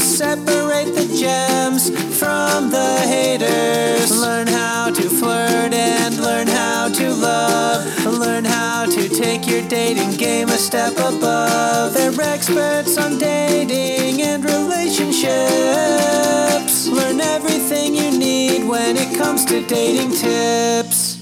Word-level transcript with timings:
separate 0.00 0.94
the 0.94 1.06
gems 1.18 1.90
from 2.18 2.70
the 2.70 2.98
haters. 3.06 4.10
Learn 4.10 4.46
how 4.46 4.90
to 4.90 5.02
flirt 5.02 5.72
and 5.72 6.16
learn 6.18 6.46
how 6.46 6.88
to 6.88 7.14
love. 7.14 8.06
Learn 8.06 8.44
how 8.44 8.86
to 8.86 9.08
take 9.08 9.46
your 9.46 9.66
dating 9.68 10.16
game 10.16 10.48
a 10.48 10.56
step 10.58 10.92
above. 10.94 11.94
They're 11.94 12.10
experts 12.20 12.96
on 12.96 13.18
dating 13.18 14.22
and 14.22 14.44
relationships. 14.44 16.86
Learn 16.88 17.20
everything 17.20 17.94
you 17.94 18.16
need 18.18 18.66
when 18.66 18.96
it 18.96 19.16
comes 19.18 19.44
to 19.46 19.64
dating 19.66 20.12
tips. 20.12 21.18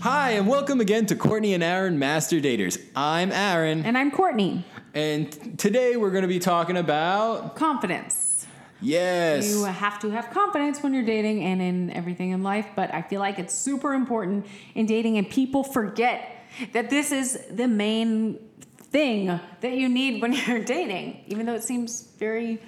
Hi, 0.00 0.32
and 0.32 0.48
welcome 0.48 0.80
again 0.80 1.06
to 1.06 1.14
Courtney 1.14 1.54
and 1.54 1.62
Aaron 1.62 1.96
Master 1.96 2.40
Daters. 2.40 2.76
I'm 2.96 3.30
Aaron, 3.30 3.86
And 3.86 3.96
I'm 3.96 4.10
Courtney. 4.10 4.64
And 4.94 5.58
today 5.58 5.96
we're 5.96 6.10
going 6.10 6.22
to 6.22 6.28
be 6.28 6.38
talking 6.38 6.76
about 6.76 7.56
Confidence. 7.56 8.46
yes, 8.80 9.48
You 9.48 9.64
have 9.64 9.98
to 10.00 10.10
have 10.10 10.30
confidence 10.30 10.82
when 10.82 10.92
you're 10.94 11.04
dating 11.04 11.42
and 11.44 11.62
in 11.62 11.90
everything 11.90 12.30
in 12.30 12.42
life, 12.42 12.66
but 12.76 12.92
I 12.92 13.02
feel 13.02 13.20
like 13.20 13.38
it's 13.38 13.54
super 13.54 13.94
important 13.94 14.46
in 14.74 14.86
dating, 14.86 15.18
and 15.18 15.28
people 15.28 15.64
forget 15.64 16.44
that 16.72 16.90
this 16.90 17.12
is 17.12 17.38
the 17.50 17.68
main 17.68 18.38
thing 18.76 19.40
that 19.60 19.72
you 19.72 19.88
need 19.88 20.20
when 20.20 20.32
you're 20.46 20.64
dating, 20.64 21.24
even 21.26 21.46
though 21.46 21.54
it 21.54 21.62
seems 21.62 22.02
very. 22.18 22.60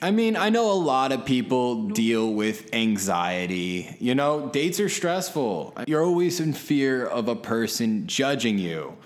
I 0.00 0.10
mean, 0.10 0.36
I 0.36 0.48
know 0.48 0.72
a 0.72 0.74
lot 0.74 1.12
of 1.12 1.24
people 1.24 1.88
deal 1.90 2.32
with 2.34 2.74
anxiety. 2.74 3.96
You 4.00 4.16
know, 4.16 4.48
dates 4.48 4.80
are 4.80 4.88
stressful. 4.88 5.74
You're 5.86 6.02
always 6.02 6.40
in 6.40 6.54
fear 6.54 7.06
of 7.06 7.28
a 7.28 7.36
person 7.36 8.08
judging 8.08 8.58
you. 8.58 8.96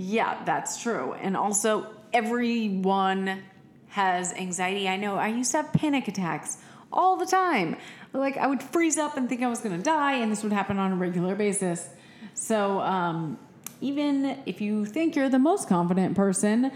Yeah, 0.00 0.42
that's 0.44 0.80
true. 0.80 1.14
And 1.20 1.36
also, 1.36 1.88
everyone 2.12 3.42
has 3.88 4.32
anxiety. 4.34 4.88
I 4.88 4.96
know 4.96 5.16
I 5.16 5.26
used 5.28 5.50
to 5.52 5.56
have 5.58 5.72
panic 5.72 6.06
attacks 6.06 6.58
all 6.92 7.16
the 7.16 7.26
time. 7.26 7.76
Like, 8.12 8.36
I 8.36 8.46
would 8.46 8.62
freeze 8.62 8.96
up 8.96 9.16
and 9.16 9.28
think 9.28 9.42
I 9.42 9.48
was 9.48 9.58
going 9.60 9.76
to 9.76 9.82
die, 9.82 10.14
and 10.14 10.30
this 10.30 10.44
would 10.44 10.52
happen 10.52 10.78
on 10.78 10.92
a 10.92 10.96
regular 10.96 11.34
basis. 11.34 11.88
So, 12.34 12.80
um, 12.80 13.38
even 13.80 14.38
if 14.46 14.60
you 14.60 14.84
think 14.86 15.16
you're 15.16 15.28
the 15.28 15.38
most 15.38 15.68
confident 15.68 16.14
person, 16.14 16.70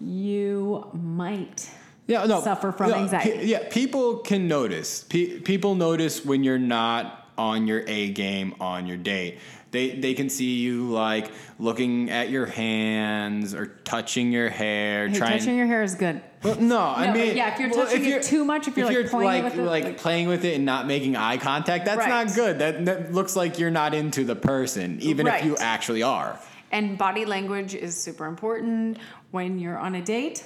you 0.00 0.88
might 0.94 1.70
Yeah, 2.06 2.24
no, 2.24 2.40
suffer 2.40 2.72
from 2.72 2.90
no, 2.90 2.96
anxiety. 2.96 3.30
pe- 3.32 3.46
yeah, 3.46 3.68
people 3.70 4.18
can 4.18 4.48
notice. 4.48 5.04
Pe- 5.04 5.40
people 5.40 5.74
notice 5.74 6.24
when 6.24 6.42
you're 6.42 6.58
not 6.58 7.15
on 7.38 7.66
your 7.66 7.82
A 7.86 8.10
game 8.10 8.54
on 8.60 8.86
your 8.86 8.96
date. 8.96 9.38
They 9.72 9.90
they 9.90 10.14
can 10.14 10.30
see 10.30 10.54
you 10.58 10.90
like 10.90 11.30
looking 11.58 12.08
at 12.10 12.30
your 12.30 12.46
hands 12.46 13.54
or 13.54 13.66
touching 13.84 14.32
your 14.32 14.48
hair, 14.48 15.08
Hey, 15.08 15.18
trying. 15.18 15.38
touching 15.38 15.56
your 15.56 15.66
hair 15.66 15.82
is 15.82 15.94
good. 15.94 16.20
Well, 16.42 16.54
no, 16.60 16.80
I 16.80 17.06
No, 17.06 17.12
mean, 17.14 17.36
yeah, 17.36 17.52
if 17.52 17.58
you're 17.60 17.70
well, 17.70 17.86
touching 17.86 18.04
it 18.04 18.22
too 18.22 18.44
much, 18.44 18.68
if 18.68 18.76
you're, 18.76 18.86
like, 18.86 19.10
playing 19.10 19.42
like, 19.42 19.44
with 19.44 19.58
it, 19.58 19.62
like, 19.62 19.84
like- 19.84 19.98
playing 19.98 20.28
with 20.28 20.44
it 20.44 20.54
and 20.54 20.64
not 20.64 20.86
making 20.86 21.16
eye 21.16 21.36
contact, 21.38 21.84
that's 21.84 21.98
Right. 21.98 22.08
not 22.08 22.34
good. 22.34 22.60
That, 22.60 22.84
that 22.86 23.12
looks 23.12 23.34
like 23.34 23.58
you're 23.58 23.70
not 23.72 23.92
into 23.94 24.22
the 24.24 24.36
person, 24.36 24.98
even 25.00 25.26
if 25.26 25.44
you 25.44 25.56
actually 25.56 26.02
are. 26.04 26.38
And 26.70 26.96
body 26.96 27.24
language 27.24 27.74
is 27.74 27.96
super 28.00 28.26
important 28.26 28.98
when 29.32 29.58
you're 29.58 29.78
on 29.78 29.96
a 29.96 30.02
date. 30.02 30.44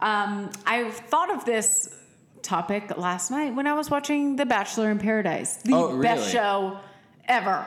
Um, 0.00 0.50
I 0.66 0.90
thought 0.90 1.34
of 1.34 1.44
this 1.44 1.94
topic 2.48 2.96
last 2.96 3.30
night 3.30 3.54
when 3.54 3.66
I 3.66 3.74
was 3.74 3.90
watching 3.90 4.36
The 4.36 4.46
Bachelor 4.46 4.90
in 4.90 4.98
Paradise, 4.98 5.56
the 5.58 5.74
Oh, 5.74 6.00
best 6.00 6.30
show 6.32 6.78
ever. 7.26 7.64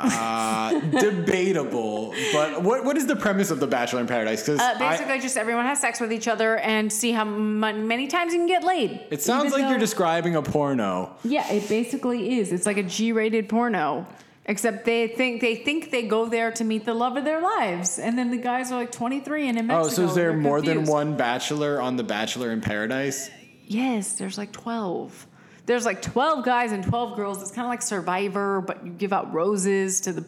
Uh, 0.00 0.78
debatable, 1.00 2.14
but 2.32 2.62
what 2.62 2.84
what 2.84 2.96
is 2.96 3.06
the 3.06 3.16
premise 3.16 3.50
of 3.50 3.58
The 3.58 3.66
Bachelor 3.66 4.00
in 4.00 4.06
Paradise? 4.06 4.42
Because 4.42 4.60
Uh, 4.60 4.78
basically, 4.78 5.18
just 5.18 5.36
everyone 5.36 5.64
has 5.66 5.80
sex 5.80 5.98
with 6.00 6.12
each 6.12 6.28
other 6.28 6.56
and 6.58 6.92
see 6.92 7.10
how 7.10 7.24
many 7.24 8.06
times 8.06 8.32
you 8.32 8.38
can 8.38 8.46
get 8.46 8.62
laid. 8.62 9.00
it 9.10 9.22
sounds 9.22 9.52
like 9.52 9.68
you're 9.68 9.78
describing 9.78 10.36
a 10.36 10.42
porno. 10.42 11.16
Yeah, 11.24 11.50
it 11.52 11.68
basically 11.68 12.38
is. 12.38 12.52
It's 12.52 12.64
like 12.66 12.76
a 12.76 12.84
G-rated 12.84 13.48
porno. 13.48 14.06
Except 14.46 14.84
they 14.86 15.08
think 15.08 15.40
they 15.42 15.56
think 15.56 15.90
they 15.90 16.04
go 16.04 16.26
there 16.26 16.50
to 16.52 16.64
meet 16.64 16.84
the 16.86 16.94
love 16.94 17.16
of 17.18 17.24
their 17.24 17.40
lives, 17.42 17.98
and 17.98 18.16
then 18.16 18.30
the 18.30 18.38
guys 18.38 18.70
are 18.72 18.76
like 18.80 18.92
23 18.92 19.48
and 19.48 19.58
in 19.58 19.66
Mexico. 19.66 19.86
Oh, 19.86 19.88
so 19.94 20.02
is 20.10 20.14
there 20.14 20.32
more 20.32 20.62
than 20.62 20.84
one 20.86 21.16
bachelor 21.18 21.82
on 21.82 21.96
The 21.96 22.04
Bachelor 22.04 22.50
in 22.52 22.60
Paradise? 22.62 23.30
Yes, 23.68 24.14
there's 24.14 24.36
like 24.38 24.52
12. 24.52 25.26
There's 25.66 25.84
like 25.84 26.00
12 26.02 26.44
guys 26.44 26.72
and 26.72 26.82
12 26.82 27.14
girls. 27.16 27.42
It's 27.42 27.50
kind 27.52 27.66
of 27.66 27.70
like 27.70 27.82
Survivor, 27.82 28.62
but 28.62 28.84
you 28.84 28.90
give 28.92 29.12
out 29.12 29.32
roses 29.32 30.00
to 30.02 30.12
the. 30.12 30.24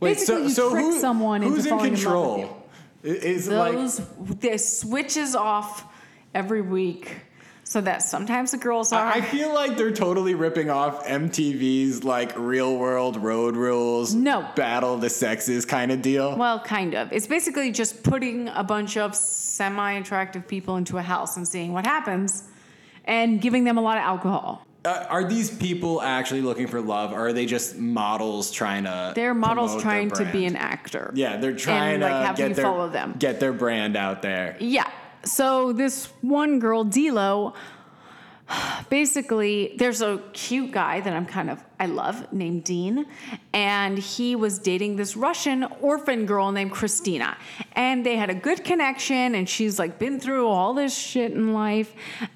Basically, 0.00 0.48
you 0.48 0.54
trick 0.54 0.70
who- 0.84 0.98
someone 1.00 1.42
who's 1.42 1.66
into 1.66 1.68
in 1.68 1.78
falling 1.78 1.94
control? 1.94 2.34
in 2.34 2.40
love 2.42 2.50
with 3.02 3.24
I- 3.24 3.26
Is 3.26 3.46
you. 3.46 3.52
it 3.52 3.56
like 3.56 4.40
this 4.40 4.80
switches 4.80 5.36
off 5.36 5.84
every 6.34 6.62
week, 6.62 7.16
so 7.64 7.80
that 7.82 8.02
sometimes 8.02 8.50
the 8.52 8.56
girls 8.58 8.92
are. 8.92 9.04
I 9.04 9.16
I 9.16 9.20
feel 9.20 9.52
like 9.54 9.76
they're 9.76 9.92
totally 9.92 10.34
ripping 10.34 10.70
off 10.70 11.06
MTV's 11.06 12.02
like 12.04 12.32
real 12.38 12.76
world 12.78 13.16
road 13.18 13.54
rules, 13.56 14.14
No. 14.14 14.48
battle 14.56 14.96
the 14.96 15.10
sexes 15.10 15.64
kind 15.66 15.92
of 15.92 16.00
deal. 16.02 16.34
well, 16.36 16.58
kind 16.60 16.94
of. 16.94 17.12
It's 17.12 17.26
basically 17.26 17.70
just 17.70 18.02
putting 18.02 18.48
a 18.48 18.64
bunch 18.64 18.96
of 18.96 19.14
semi-attractive 19.14 20.48
people 20.48 20.76
into 20.78 20.96
a 20.98 21.02
house 21.02 21.36
and 21.36 21.46
seeing 21.46 21.72
what 21.72 21.86
happens, 21.86 22.44
and 23.04 23.40
giving 23.40 23.64
them 23.64 23.78
a 23.78 23.80
lot 23.82 23.98
of 23.98 24.04
alcohol. 24.04 24.66
Uh, 24.84 25.06
are 25.08 25.22
these 25.22 25.48
people 25.48 26.02
actually 26.02 26.40
looking 26.42 26.66
for 26.66 26.80
love, 26.80 27.12
or 27.12 27.28
are 27.28 27.32
they 27.32 27.46
just 27.46 27.76
models 27.76 28.50
trying 28.50 28.82
to? 28.84 29.12
They're 29.14 29.32
models 29.32 29.80
trying 29.80 30.10
to 30.12 30.24
be 30.24 30.44
an 30.44 30.56
actor. 30.56 31.12
Yeah, 31.14 31.36
they're 31.36 31.54
trying 31.54 32.00
like, 32.00 32.10
to 32.10 32.16
have 32.16 32.36
get 32.36 32.56
their 32.56 32.64
follow 32.64 32.88
them. 32.88 33.14
get 33.16 33.38
their 33.38 33.52
brand 33.52 33.96
out 33.96 34.22
there. 34.22 34.56
Yeah. 34.58 34.90
So 35.24 35.72
this 35.72 36.06
one 36.20 36.58
girl, 36.58 36.84
Dilo, 36.84 37.54
basically, 38.88 39.74
there's 39.76 40.02
a 40.02 40.20
cute 40.32 40.72
guy 40.72 41.00
that 41.00 41.12
I'm 41.12 41.26
kind 41.26 41.50
of 41.50 41.62
I 41.78 41.86
love 41.86 42.32
named 42.32 42.64
Dean, 42.64 43.06
and 43.52 43.98
he 43.98 44.36
was 44.36 44.58
dating 44.58 44.96
this 44.96 45.16
Russian 45.16 45.64
orphan 45.80 46.26
girl 46.26 46.52
named 46.52 46.72
Kristina, 46.72 47.36
and 47.72 48.06
they 48.06 48.16
had 48.16 48.30
a 48.30 48.34
good 48.34 48.64
connection, 48.64 49.34
and 49.34 49.48
she's 49.48 49.78
like 49.78 49.98
been 49.98 50.20
through 50.20 50.48
all 50.48 50.74
this 50.74 50.96
shit 50.96 51.32
in 51.32 51.52
life, 51.52 51.92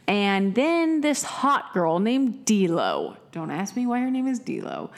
and 0.09 0.55
then 0.55 1.01
this 1.01 1.23
hot 1.23 1.73
girl 1.73 1.99
named 1.99 2.45
Dilo. 2.45 3.17
Don't 3.33 3.51
ask 3.51 3.77
me 3.77 3.87
why 3.87 4.01
her 4.01 4.11
name 4.11 4.27
is 4.27 4.41
Dilo. 4.41 4.91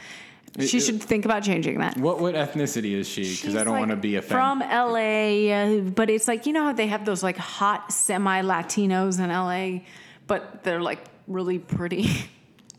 She 0.60 0.80
should 0.80 1.02
think 1.02 1.24
about 1.24 1.42
changing 1.42 1.78
that. 1.78 1.96
What 1.96 2.20
what 2.20 2.34
ethnicity 2.34 2.92
is 2.92 3.08
she? 3.08 3.22
Because 3.22 3.54
I 3.54 3.64
don't 3.64 3.74
like 3.74 3.80
want 3.80 3.90
to 3.90 3.96
be 3.96 4.16
offended. 4.16 4.32
From 4.32 4.60
LA, 4.60 5.52
uh, 5.52 5.80
but 5.80 6.10
it's 6.10 6.26
like, 6.26 6.46
you 6.46 6.52
know 6.52 6.64
how 6.64 6.72
they 6.72 6.88
have 6.88 7.04
those 7.04 7.22
like 7.22 7.36
hot 7.36 7.92
semi 7.92 8.42
Latinos 8.42 9.20
in 9.20 9.28
LA, 9.30 9.84
but 10.28 10.62
they're 10.62 10.80
like 10.80 11.00
really 11.26 11.58
pretty. 11.58 12.08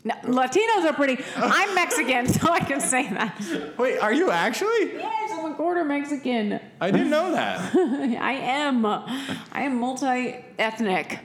No, 0.02 0.14
Latinos 0.24 0.86
are 0.88 0.94
pretty. 0.94 1.22
I'm 1.36 1.74
Mexican, 1.74 2.26
so 2.26 2.50
I 2.50 2.60
can 2.60 2.80
say 2.80 3.06
that. 3.10 3.38
Wait, 3.76 3.98
are 3.98 4.14
you 4.14 4.30
actually? 4.30 4.94
Yes, 4.94 5.30
I'm 5.34 5.52
a 5.52 5.54
quarter 5.54 5.84
Mexican. 5.84 6.58
I 6.80 6.90
didn't 6.90 7.10
know 7.10 7.32
that. 7.32 7.74
I 8.18 8.32
am. 8.32 8.86
I 8.86 9.02
am 9.52 9.78
multi 9.78 10.36
ethnic. 10.58 11.18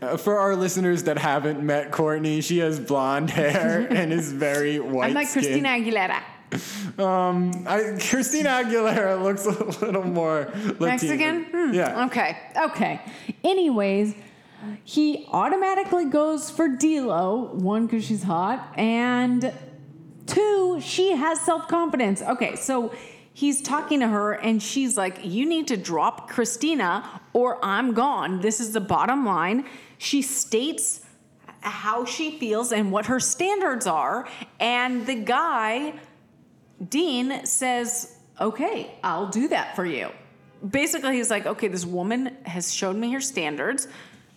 Uh, 0.00 0.16
for 0.16 0.38
our 0.38 0.54
listeners 0.54 1.02
that 1.02 1.18
haven't 1.18 1.60
met 1.60 1.90
Courtney, 1.90 2.40
she 2.40 2.58
has 2.58 2.78
blonde 2.78 3.30
hair 3.30 3.88
and 3.90 4.12
is 4.12 4.30
very 4.30 4.78
white. 4.78 5.08
I'm 5.08 5.14
like. 5.14 5.32
Christina 5.32 5.70
Aguilera. 5.70 6.22
Um, 7.04 7.64
I, 7.66 7.98
Christina 8.00 8.50
Aguilera 8.50 9.20
looks 9.20 9.44
a 9.46 9.84
little 9.84 10.04
more 10.04 10.52
Latino. 10.54 10.86
Mexican? 10.86 11.44
Hmm, 11.46 11.74
Yeah. 11.74 12.04
Okay. 12.06 12.38
Okay. 12.66 13.00
Anyways, 13.42 14.14
he 14.84 15.26
automatically 15.30 16.06
goes 16.06 16.50
for 16.50 16.68
D'Lo. 16.68 17.50
One, 17.54 17.86
because 17.86 18.04
she's 18.04 18.22
hot, 18.22 18.72
and 18.76 19.52
two, 20.26 20.80
she 20.80 21.12
has 21.12 21.40
self 21.40 21.68
confidence. 21.68 22.22
Okay, 22.22 22.56
so 22.56 22.94
he's 23.32 23.62
talking 23.62 24.00
to 24.00 24.08
her, 24.08 24.32
and 24.32 24.62
she's 24.62 24.96
like, 24.96 25.24
"You 25.24 25.46
need 25.46 25.68
to 25.68 25.76
drop 25.76 26.30
Kristina, 26.30 27.04
or 27.32 27.58
I'm 27.64 27.94
gone. 27.94 28.40
This 28.40 28.60
is 28.60 28.72
the 28.72 28.80
bottom 28.80 29.24
line." 29.24 29.64
She 29.98 30.22
states 30.22 31.04
how 31.60 32.06
she 32.06 32.38
feels 32.38 32.72
and 32.72 32.90
what 32.90 33.06
her 33.06 33.20
standards 33.20 33.86
are, 33.86 34.28
and 34.58 35.06
the 35.06 35.14
guy 35.14 35.94
Dean 36.88 37.44
says, 37.44 38.16
okay, 38.40 38.94
I'll 39.04 39.28
do 39.28 39.48
that 39.48 39.76
for 39.76 39.84
you. 39.84 40.10
Basically, 40.68 41.16
he's 41.16 41.30
like, 41.30 41.46
okay, 41.46 41.68
this 41.68 41.84
woman 41.84 42.36
has 42.44 42.72
shown 42.72 42.98
me 42.98 43.12
her 43.12 43.20
standards. 43.20 43.88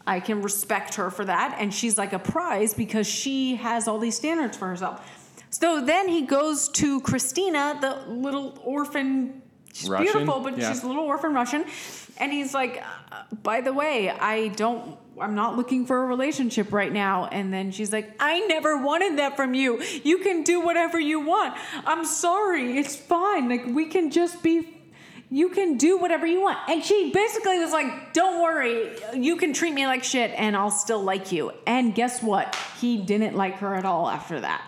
I 0.05 0.19
can 0.19 0.41
respect 0.41 0.95
her 0.95 1.09
for 1.09 1.25
that. 1.25 1.57
And 1.59 1.73
she's 1.73 1.97
like 1.97 2.13
a 2.13 2.19
prize 2.19 2.73
because 2.73 3.07
she 3.07 3.55
has 3.55 3.87
all 3.87 3.99
these 3.99 4.15
standards 4.15 4.57
for 4.57 4.67
herself. 4.67 5.01
So 5.49 5.85
then 5.85 6.09
he 6.09 6.23
goes 6.23 6.67
to 6.69 6.99
Kristina, 7.01 7.79
the 7.79 8.11
little 8.11 8.57
orphan. 8.63 9.41
She's 9.71 9.89
Russian? 9.89 10.05
beautiful, 10.05 10.39
but 10.41 10.57
Yeah. 10.57 10.71
she's 10.71 10.83
a 10.83 10.87
little 10.87 11.05
orphan 11.05 11.33
Russian. 11.33 11.65
And 12.17 12.31
he's 12.31 12.53
like, 12.53 12.83
uh, 13.11 13.23
by 13.41 13.61
the 13.61 13.73
way, 13.73 14.09
I 14.09 14.49
don't, 14.49 14.97
I'm 15.19 15.35
not 15.35 15.55
looking 15.55 15.85
for 15.85 16.03
a 16.03 16.05
relationship 16.05 16.71
right 16.71 16.91
now. 16.91 17.25
And 17.27 17.51
then 17.53 17.71
she's 17.71 17.91
like, 17.93 18.13
I 18.19 18.41
never 18.47 18.77
wanted 18.77 19.17
that 19.19 19.35
from 19.35 19.53
you. 19.53 19.81
You 20.03 20.19
can 20.19 20.43
do 20.43 20.59
whatever 20.59 20.99
you 20.99 21.19
want. 21.21 21.55
I'm 21.85 22.05
sorry. 22.05 22.77
It's 22.77 22.95
fine. 22.95 23.47
Like, 23.49 23.65
we 23.67 23.85
can 23.85 24.11
just 24.11 24.43
be, 24.43 24.77
you 25.33 25.49
can 25.49 25.77
do 25.77 25.97
whatever 25.97 26.27
you 26.27 26.39
want. 26.41 26.59
And 26.69 26.83
she 26.83 27.09
basically 27.11 27.57
was 27.57 27.71
like, 27.71 28.13
don't 28.13 28.39
worry, 28.39 28.91
you 29.15 29.35
can 29.35 29.51
treat 29.51 29.73
me 29.73 29.87
like 29.87 30.03
shit 30.03 30.29
and 30.37 30.55
I'll 30.55 30.69
still 30.69 31.01
like 31.01 31.31
you. 31.31 31.51
And 31.65 31.95
guess 31.95 32.21
what? 32.21 32.55
He 32.79 32.97
didn't 32.97 33.35
like 33.35 33.55
her 33.55 33.73
at 33.73 33.83
all 33.83 34.07
after 34.07 34.39
that. 34.41 34.63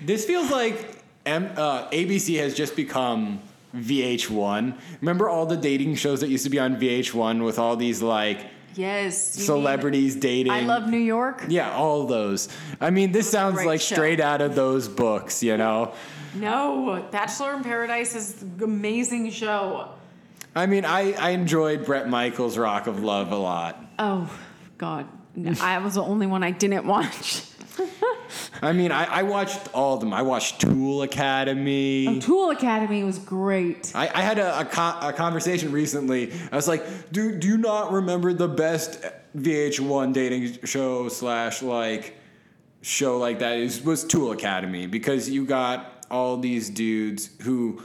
This 0.00 0.24
feels 0.24 0.50
like 0.50 1.00
M- 1.24 1.52
uh, 1.56 1.88
ABC 1.90 2.40
has 2.40 2.54
just 2.54 2.74
become 2.74 3.40
VH1. 3.76 4.76
Remember 5.00 5.28
all 5.28 5.46
the 5.46 5.56
dating 5.56 5.94
shows 5.94 6.22
that 6.22 6.28
used 6.28 6.42
to 6.42 6.50
be 6.50 6.58
on 6.58 6.74
VH1 6.80 7.44
with 7.44 7.60
all 7.60 7.76
these 7.76 8.02
like 8.02 8.46
Yes. 8.78 9.36
you 9.36 9.44
celebrities 9.44 10.14
dating? 10.14 10.52
I 10.52 10.60
love 10.60 10.88
New 10.88 10.98
York. 10.98 11.44
Yeah, 11.48 11.72
all 11.72 12.06
those. 12.06 12.48
I 12.80 12.90
mean, 12.90 13.10
this 13.10 13.28
sounds 13.28 13.64
like 13.64 13.80
show. 13.80 13.96
straight 13.96 14.20
out 14.20 14.40
of 14.40 14.54
those 14.54 14.86
books, 14.86 15.42
you 15.42 15.56
know? 15.56 15.94
No, 16.34 17.04
Bachelor 17.10 17.54
in 17.54 17.64
Paradise 17.64 18.14
is 18.14 18.40
an 18.40 18.60
amazing 18.62 19.30
show. 19.30 19.88
I 20.54 20.66
mean, 20.66 20.84
I, 20.84 21.12
I 21.12 21.30
enjoyed 21.30 21.84
Bret 21.86 22.08
Michaels' 22.08 22.56
Rock 22.56 22.86
of 22.86 23.02
Love 23.02 23.32
a 23.32 23.36
lot. 23.36 23.84
Oh, 23.98 24.30
God. 24.76 25.08
No, 25.34 25.52
I 25.60 25.78
was 25.78 25.94
the 25.94 26.02
only 26.02 26.28
one 26.28 26.44
I 26.44 26.52
didn't 26.52 26.86
watch. 26.86 27.42
I 28.62 28.72
mean, 28.72 28.92
I, 28.92 29.04
I 29.04 29.22
watched 29.22 29.68
all 29.72 29.94
of 29.94 30.00
them. 30.00 30.12
I 30.12 30.22
watched 30.22 30.60
Tool 30.60 31.02
Academy. 31.02 32.06
Oh, 32.08 32.20
Tool 32.20 32.50
Academy 32.50 33.04
was 33.04 33.18
great. 33.18 33.92
I, 33.94 34.10
I 34.12 34.22
had 34.22 34.38
a, 34.38 34.60
a, 34.60 34.64
co- 34.64 34.98
a 35.00 35.12
conversation 35.12 35.72
recently. 35.72 36.32
I 36.52 36.56
was 36.56 36.68
like, 36.68 37.12
do, 37.12 37.38
do 37.38 37.46
you 37.48 37.56
not 37.56 37.92
remember 37.92 38.32
the 38.32 38.48
best 38.48 39.02
VH1 39.36 40.12
dating 40.12 40.58
show 40.64 41.08
slash 41.08 41.62
like 41.62 42.16
show 42.80 43.18
like 43.18 43.40
that 43.40 43.58
is 43.58 43.82
was 43.82 44.04
Tool 44.04 44.32
Academy 44.32 44.86
because 44.86 45.28
you 45.28 45.44
got 45.44 46.06
all 46.10 46.36
these 46.36 46.70
dudes 46.70 47.30
who 47.42 47.82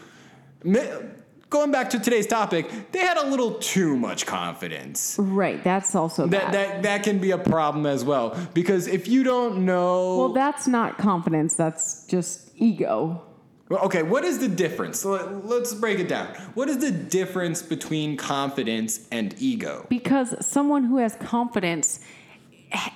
going 1.53 1.71
back 1.71 1.91
to 1.91 1.99
today's 1.99 2.25
topic, 2.25 2.67
they 2.91 2.99
had 2.99 3.15
a 3.15 3.27
little 3.27 3.53
too 3.59 3.95
much 3.95 4.25
confidence. 4.25 5.15
Right, 5.19 5.63
that's 5.63 5.93
also 5.93 6.25
That 6.25 6.51
bad. 6.51 6.53
that 6.53 6.83
that 6.83 7.03
can 7.03 7.19
be 7.19 7.29
a 7.31 7.37
problem 7.37 7.85
as 7.85 8.03
well 8.03 8.35
because 8.55 8.87
if 8.87 9.07
you 9.07 9.23
don't 9.23 9.63
know 9.63 10.17
well, 10.17 10.33
that's 10.33 10.67
not 10.67 10.97
confidence. 10.97 11.53
That's 11.55 12.07
just 12.07 12.49
ego. 12.57 13.21
Well, 13.69 13.85
okay, 13.85 14.03
what 14.03 14.23
is 14.25 14.39
the 14.39 14.49
difference? 14.49 14.99
So 14.99 15.11
let- 15.11 15.45
let's 15.45 15.73
break 15.73 15.99
it 15.99 16.07
down. 16.09 16.27
What 16.55 16.67
is 16.69 16.79
the 16.79 16.91
difference 16.91 17.61
between 17.61 18.17
confidence 18.17 19.07
and 19.11 19.33
ego? 19.39 19.85
Because 19.89 20.29
someone 20.45 20.83
who 20.85 20.97
has 20.97 21.15
confidence 21.15 21.99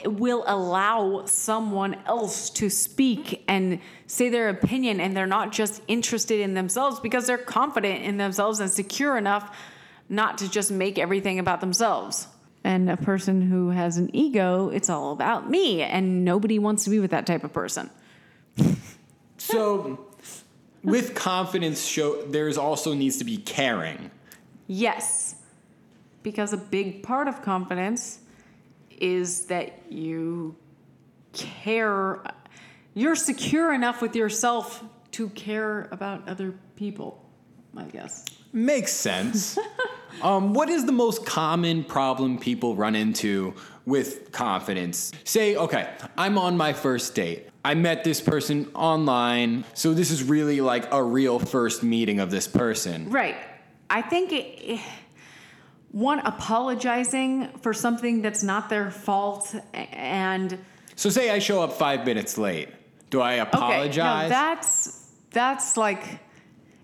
will 0.06 0.44
allow 0.48 1.26
someone 1.26 1.96
else 2.06 2.50
to 2.52 2.70
speak 2.70 3.44
and 3.48 3.80
say 4.08 4.30
their 4.30 4.50
opinion, 4.50 5.00
and 5.00 5.16
they're 5.16 5.28
not 5.28 5.52
just 5.52 5.82
interested 5.88 6.40
in 6.40 6.54
themselves 6.54 7.00
because 7.00 7.28
they're 7.28 7.38
confident 7.38 8.04
in 8.04 8.18
themselves 8.18 8.60
and 8.60 8.72
secure 8.72 9.18
enough 9.18 9.56
not 10.10 10.38
to 10.40 10.50
just 10.50 10.72
make 10.72 10.98
everything 10.98 11.40
about 11.40 11.62
themselves. 11.62 12.28
And 12.64 12.90
a 12.90 12.98
person 12.98 13.42
who 13.42 13.70
has 13.70 13.98
an 13.98 14.14
ego, 14.16 14.70
it's 14.70 14.90
all 14.90 15.12
about 15.12 15.50
me, 15.50 15.82
and 15.82 16.26
nobody 16.26 16.60
wants 16.60 16.84
to 16.86 16.90
be 16.90 17.00
with 17.00 17.12
that 17.12 17.28
type 17.28 17.44
of 17.44 17.54
person. 17.54 17.90
So, 19.38 20.06
with 20.84 21.14
confidence, 21.14 21.86
show 21.86 22.24
there's 22.24 22.58
also 22.58 22.94
needs 22.94 23.18
to 23.18 23.24
be 23.24 23.38
caring. 23.38 24.12
Yes, 24.66 25.36
because 26.24 26.52
a 26.52 26.58
big 26.58 27.04
part 27.04 27.28
of 27.28 27.42
confidence 27.42 28.20
is 28.98 29.46
that 29.46 29.92
you 29.92 30.56
care, 31.34 32.22
you're 32.94 33.16
secure 33.16 33.74
enough 33.74 34.02
with 34.02 34.16
yourself 34.16 34.84
to 35.12 35.30
care 35.30 35.88
about 35.92 36.28
other 36.28 36.54
people, 36.76 37.24
I 37.76 37.84
guess. 37.86 38.26
Makes 38.54 38.94
sense. 38.94 39.58
um, 40.22 40.54
what 40.54 40.70
is 40.70 40.86
the 40.86 40.92
most 40.92 41.26
common 41.26 41.84
problem 41.84 42.40
people 42.40 42.76
run 42.76 42.96
into 42.96 43.54
with 43.86 44.32
confidence? 44.32 45.12
Say, 45.24 45.56
okay, 45.56 45.90
I'm 46.18 46.38
on 46.38 46.58
my 46.58 46.74
first 46.74 47.14
date. 47.16 47.50
I 47.64 47.74
met 47.74 48.04
this 48.04 48.22
person 48.22 48.70
online, 48.74 49.66
so 49.74 49.94
this 49.94 50.10
is 50.10 50.24
really 50.24 50.62
like 50.62 50.92
a 50.94 51.04
real 51.04 51.38
first 51.38 51.84
meeting 51.84 52.20
of 52.20 52.32
this 52.32 52.48
person. 52.48 53.10
Right. 53.10 53.36
I 53.90 54.02
think 54.02 54.32
it, 54.32 54.80
one, 55.92 56.20
apologizing 56.20 57.50
for 57.62 57.74
something 57.74 58.22
that's 58.22 58.44
not 58.44 58.70
their 58.70 58.92
fault 58.92 59.56
and 59.74 60.58
So, 60.96 61.10
say 61.10 61.30
I 61.30 61.40
show 61.40 61.62
up 61.62 61.74
five 61.74 62.06
minutes 62.06 62.38
late. 62.38 62.70
Do 63.10 63.22
I 63.22 63.40
Okay, 63.40 63.42
apologize? 63.42 64.30
no, 64.30 64.30
that's 64.30 65.04
that's 65.32 65.78
like 65.78 66.04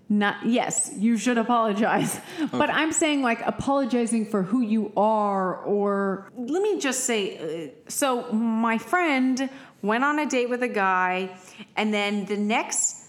not 0.08 0.36
yes, 0.46 0.90
you 0.96 1.16
should 1.18 1.38
apologize. 1.38 2.20
But 2.52 2.70
I'm 2.70 2.92
saying 2.92 3.22
like 3.22 3.40
apologizing 3.46 4.26
for 4.26 4.42
who 4.42 4.60
you 4.60 4.92
are 4.96 5.56
or 5.64 6.30
let 6.36 6.62
me 6.62 6.78
just 6.78 7.04
say 7.04 7.22
uh, 7.38 7.90
so 7.90 8.30
my 8.32 8.78
friend 8.78 9.50
went 9.82 10.04
on 10.04 10.18
a 10.18 10.26
date 10.26 10.48
with 10.48 10.62
a 10.62 10.68
guy 10.68 11.30
and 11.76 11.92
then 11.92 12.24
the 12.26 12.36
next 12.36 13.02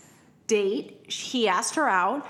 date 0.47 1.09
he 1.11 1.47
asked 1.47 1.75
her 1.75 1.87
out 1.87 2.25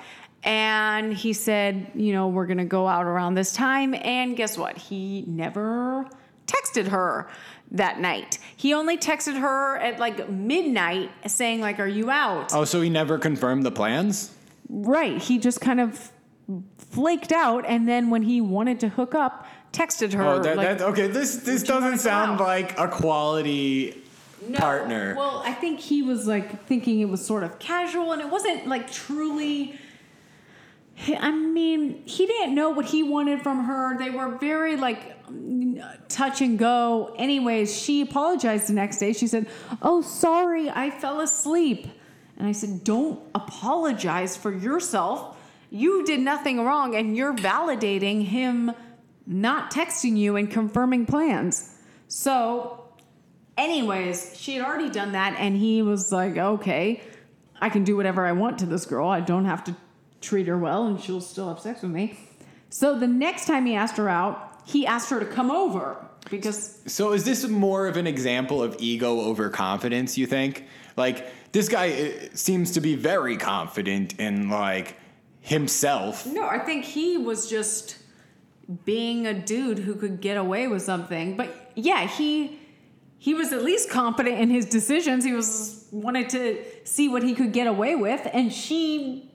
and 0.46 1.12
he 1.12 1.34
said, 1.34 1.92
you 1.96 2.14
know, 2.14 2.28
we're 2.28 2.46
going 2.46 2.60
to 2.60 2.66
go 2.66 2.88
out 2.88 3.06
around 3.06 3.34
this 3.34 3.52
time 3.52 3.94
and 3.96 4.38
guess 4.38 4.58
what? 4.58 4.78
He 4.78 5.26
never 5.28 6.08
texted 6.46 6.88
her 6.90 7.28
that 7.72 8.00
night. 8.00 8.38
He 8.56 8.74
only 8.74 8.96
texted 8.98 9.40
her 9.40 9.78
at 9.78 10.00
like 10.00 10.30
midnight 10.30 11.10
saying 11.26 11.62
like 11.62 11.80
are 11.80 11.88
you 11.88 12.12
out? 12.12 12.54
oh, 12.54 12.64
so 12.64 12.80
he 12.80 12.90
never 12.90 13.18
confirmed 13.18 13.66
the 13.66 13.72
plans? 13.72 14.32
Right. 14.70 15.18
He 15.22 15.40
just 15.40 15.60
kind 15.62 15.82
of 15.82 16.12
flaked 16.78 17.32
out 17.32 17.66
and 17.68 17.88
then 17.88 18.12
when 18.12 18.22
he 18.22 18.40
wanted 18.40 18.80
to 18.82 18.90
hook 18.90 19.16
up, 19.16 19.48
texted 19.74 20.14
her 20.14 20.24
Oh, 20.24 20.40
that, 20.44 20.56
like 20.56 20.78
that, 20.78 20.82
okay. 20.90 21.08
This 21.08 21.38
this 21.38 21.62
"Would 21.62 21.68
you 21.68 21.74
wanna 21.74 21.86
doesn't 21.92 22.00
sound 22.00 22.40
out?" 22.40 22.48
like 22.48 22.78
a 22.80 22.88
quality 22.88 24.04
No. 24.48 24.60
partner. 24.60 25.16
Well, 25.18 25.42
I 25.44 25.54
think 25.54 25.80
he 25.80 26.04
was 26.04 26.28
like 26.28 26.66
thinking 26.68 27.00
it 27.00 27.10
was 27.10 27.26
sort 27.26 27.44
of 27.44 27.58
casual 27.58 28.12
and 28.14 28.22
it 28.22 28.30
wasn't 28.30 28.68
like 28.68 28.92
truly. 28.92 29.80
I 31.08 31.32
mean, 31.32 32.04
he 32.06 32.26
didn't 32.26 32.56
know 32.56 32.70
what 32.70 32.86
he 32.86 33.04
wanted 33.04 33.42
from 33.42 33.66
her. 33.66 33.98
They 33.98 34.10
were 34.10 34.38
very 34.38 34.78
like 34.78 35.18
touch 36.08 36.42
and 36.42 36.58
go. 36.58 37.14
Anyways, 37.18 37.78
she 37.78 38.02
apologized 38.02 38.68
the 38.68 38.74
next 38.74 38.98
day. 39.00 39.14
She 39.14 39.28
said, 39.28 39.48
Oh, 39.82 40.02
sorry, 40.02 40.70
I 40.70 40.90
fell 40.90 41.20
asleep. 41.22 41.88
And 42.38 42.48
I 42.48 42.52
said, 42.52 42.84
Don't 42.84 43.20
apologize 43.36 44.38
for 44.38 44.52
yourself. 44.52 45.38
You 45.70 46.06
did 46.06 46.22
nothing 46.22 46.64
wrong 46.64 46.96
and 46.96 47.18
you're 47.18 47.36
validating 47.36 48.26
him 48.26 48.72
not 49.28 49.72
texting 49.72 50.16
you 50.16 50.36
and 50.36 50.50
confirming 50.50 51.06
plans. 51.06 51.76
So 52.08 52.86
Anyways, 53.58 54.38
she 54.38 54.56
had 54.56 54.66
already 54.66 54.90
done 54.90 55.14
that, 55.14 55.36
and 55.40 55.56
he 55.56 55.82
was 55.82 56.12
like, 56.12 56.38
okay, 56.38 57.02
I 57.62 57.70
can 57.70 57.86
do 57.86 57.96
whatever 57.96 58.26
I 58.26 58.34
want 58.34 58.60
to 58.60 58.66
this 58.66 58.86
girl. 58.86 59.08
I 59.08 59.22
don't 59.22 59.46
have 59.46 59.64
to 59.66 59.76
treat 60.26 60.48
her 60.48 60.58
well, 60.58 60.88
and 60.88 61.00
she'll 61.00 61.22
still 61.22 61.50
have 61.50 61.60
sex 61.60 61.82
with 61.82 61.92
me. 61.92 62.20
So 62.70 62.98
the 62.98 63.08
next 63.08 63.46
time 63.46 63.66
he 63.66 63.76
asked 63.76 63.98
her 63.98 64.10
out, 64.10 64.62
he 64.66 64.86
asked 64.86 65.10
her 65.12 65.20
to 65.20 65.26
come 65.26 65.52
over 65.52 66.06
because 66.30 66.80
so 66.88 67.14
is 67.14 67.24
this 67.24 67.48
more 67.48 67.88
of 67.88 67.98
an 67.98 68.08
example 68.08 68.62
of 68.62 68.76
ego 68.80 69.22
over 69.22 69.50
confidence? 69.50 70.18
You 70.18 70.26
think? 70.26 70.66
Like 70.98 71.28
this 71.52 71.70
guy 71.70 71.92
uh, 71.92 72.28
seems 72.34 72.72
to 72.72 72.82
be 72.82 72.96
very 72.96 73.38
confident 73.38 74.20
in 74.20 74.50
like 74.50 74.98
himself. 75.42 76.26
no, 76.26 76.48
I 76.48 76.60
think 76.60 76.86
he 76.86 77.18
was 77.18 77.50
just 77.50 77.98
being 78.84 79.28
a 79.28 79.34
dude 79.34 79.78
who 79.78 79.94
could 79.94 80.20
get 80.20 80.38
away 80.38 80.68
with 80.68 80.82
something. 80.82 81.38
But 81.38 81.72
yeah, 81.76 82.08
he 82.08 82.60
he 83.20 83.34
was 83.34 83.54
at 83.54 83.64
least 83.64 83.90
confident 83.90 84.40
in 84.40 84.50
his 84.50 84.66
decisions. 84.66 85.24
He 85.24 85.34
was 85.34 85.88
wanted 85.92 86.30
to 86.30 86.64
see 86.84 87.08
what 87.08 87.24
he 87.24 87.36
could 87.36 87.54
get 87.54 87.68
away 87.68 87.96
with, 87.96 88.28
and 88.34 88.52
she 88.52 89.32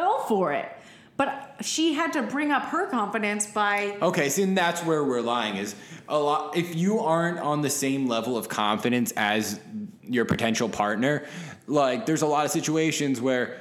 fell 0.00 0.20
for 0.20 0.52
it. 0.52 0.68
But 1.16 1.56
she 1.60 1.92
had 1.92 2.14
to 2.14 2.22
bring 2.22 2.50
up 2.50 2.62
her 2.66 2.88
confidence 2.88 3.46
by 3.46 3.98
Okay, 4.00 4.30
see, 4.30 4.42
and 4.42 4.56
that's 4.56 4.82
where 4.82 5.04
we're 5.04 5.20
lying. 5.20 5.56
Is 5.56 5.74
a 6.08 6.18
lot. 6.18 6.56
If 6.56 6.74
you 6.74 7.00
aren't 7.00 7.38
on 7.38 7.60
the 7.60 7.68
same 7.68 8.06
level 8.06 8.38
of 8.38 8.48
confidence 8.48 9.12
as 9.16 9.60
your 10.02 10.24
potential 10.24 10.68
partner, 10.68 11.26
like 11.66 12.06
there's 12.06 12.22
a 12.22 12.26
lot 12.26 12.46
of 12.46 12.50
situations 12.50 13.20
where 13.20 13.60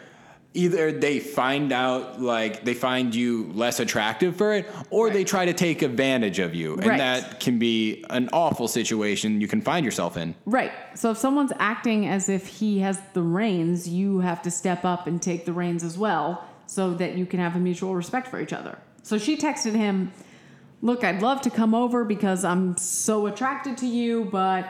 either 0.55 0.91
they 0.91 1.19
find 1.19 1.71
out 1.71 2.19
like 2.19 2.63
they 2.65 2.73
find 2.73 3.13
you 3.13 3.51
less 3.53 3.79
attractive 3.79 4.35
for 4.35 4.53
it 4.53 4.67
or 4.89 5.11
they 5.11 5.23
try 5.23 5.45
to 5.45 5.53
take 5.53 5.83
advantage 5.83 6.39
of 6.39 6.55
you 6.55 6.75
Right. 6.75 6.87
and 6.91 6.99
that 6.99 7.39
can 7.39 7.59
be 7.59 8.03
an 8.09 8.29
awful 8.33 8.67
situation 8.67 9.39
you 9.41 9.47
can 9.47 9.61
find 9.61 9.85
yourself 9.85 10.17
in 10.17 10.33
Right. 10.45 10.71
So 10.95 11.11
if 11.11 11.17
someone's 11.19 11.53
acting 11.59 12.07
as 12.07 12.29
if 12.29 12.47
he 12.47 12.79
has 12.79 12.99
the 13.13 13.21
reins, 13.21 13.87
you 13.87 14.19
have 14.19 14.41
to 14.41 14.49
step 14.51 14.83
up 14.85 15.05
and 15.05 15.21
take 15.21 15.45
the 15.45 15.53
reins 15.53 15.83
as 15.83 15.97
well 15.99 16.43
so 16.65 16.93
that 16.95 17.15
you 17.15 17.25
can 17.27 17.39
have 17.39 17.55
a 17.55 17.59
mutual 17.59 17.93
respect 17.95 18.27
for 18.27 18.41
each 18.41 18.51
other. 18.53 18.77
So 19.03 19.17
she 19.19 19.37
texted 19.37 19.75
him, 19.75 20.11
Look, 20.81 21.03
I'd 21.03 21.21
love 21.21 21.41
to 21.41 21.49
come 21.49 21.75
over 21.75 22.03
because 22.05 22.43
I'm 22.45 22.75
so 22.77 23.27
attracted 23.27 23.77
to 23.79 23.85
you, 23.85 24.25
but, 24.31 24.65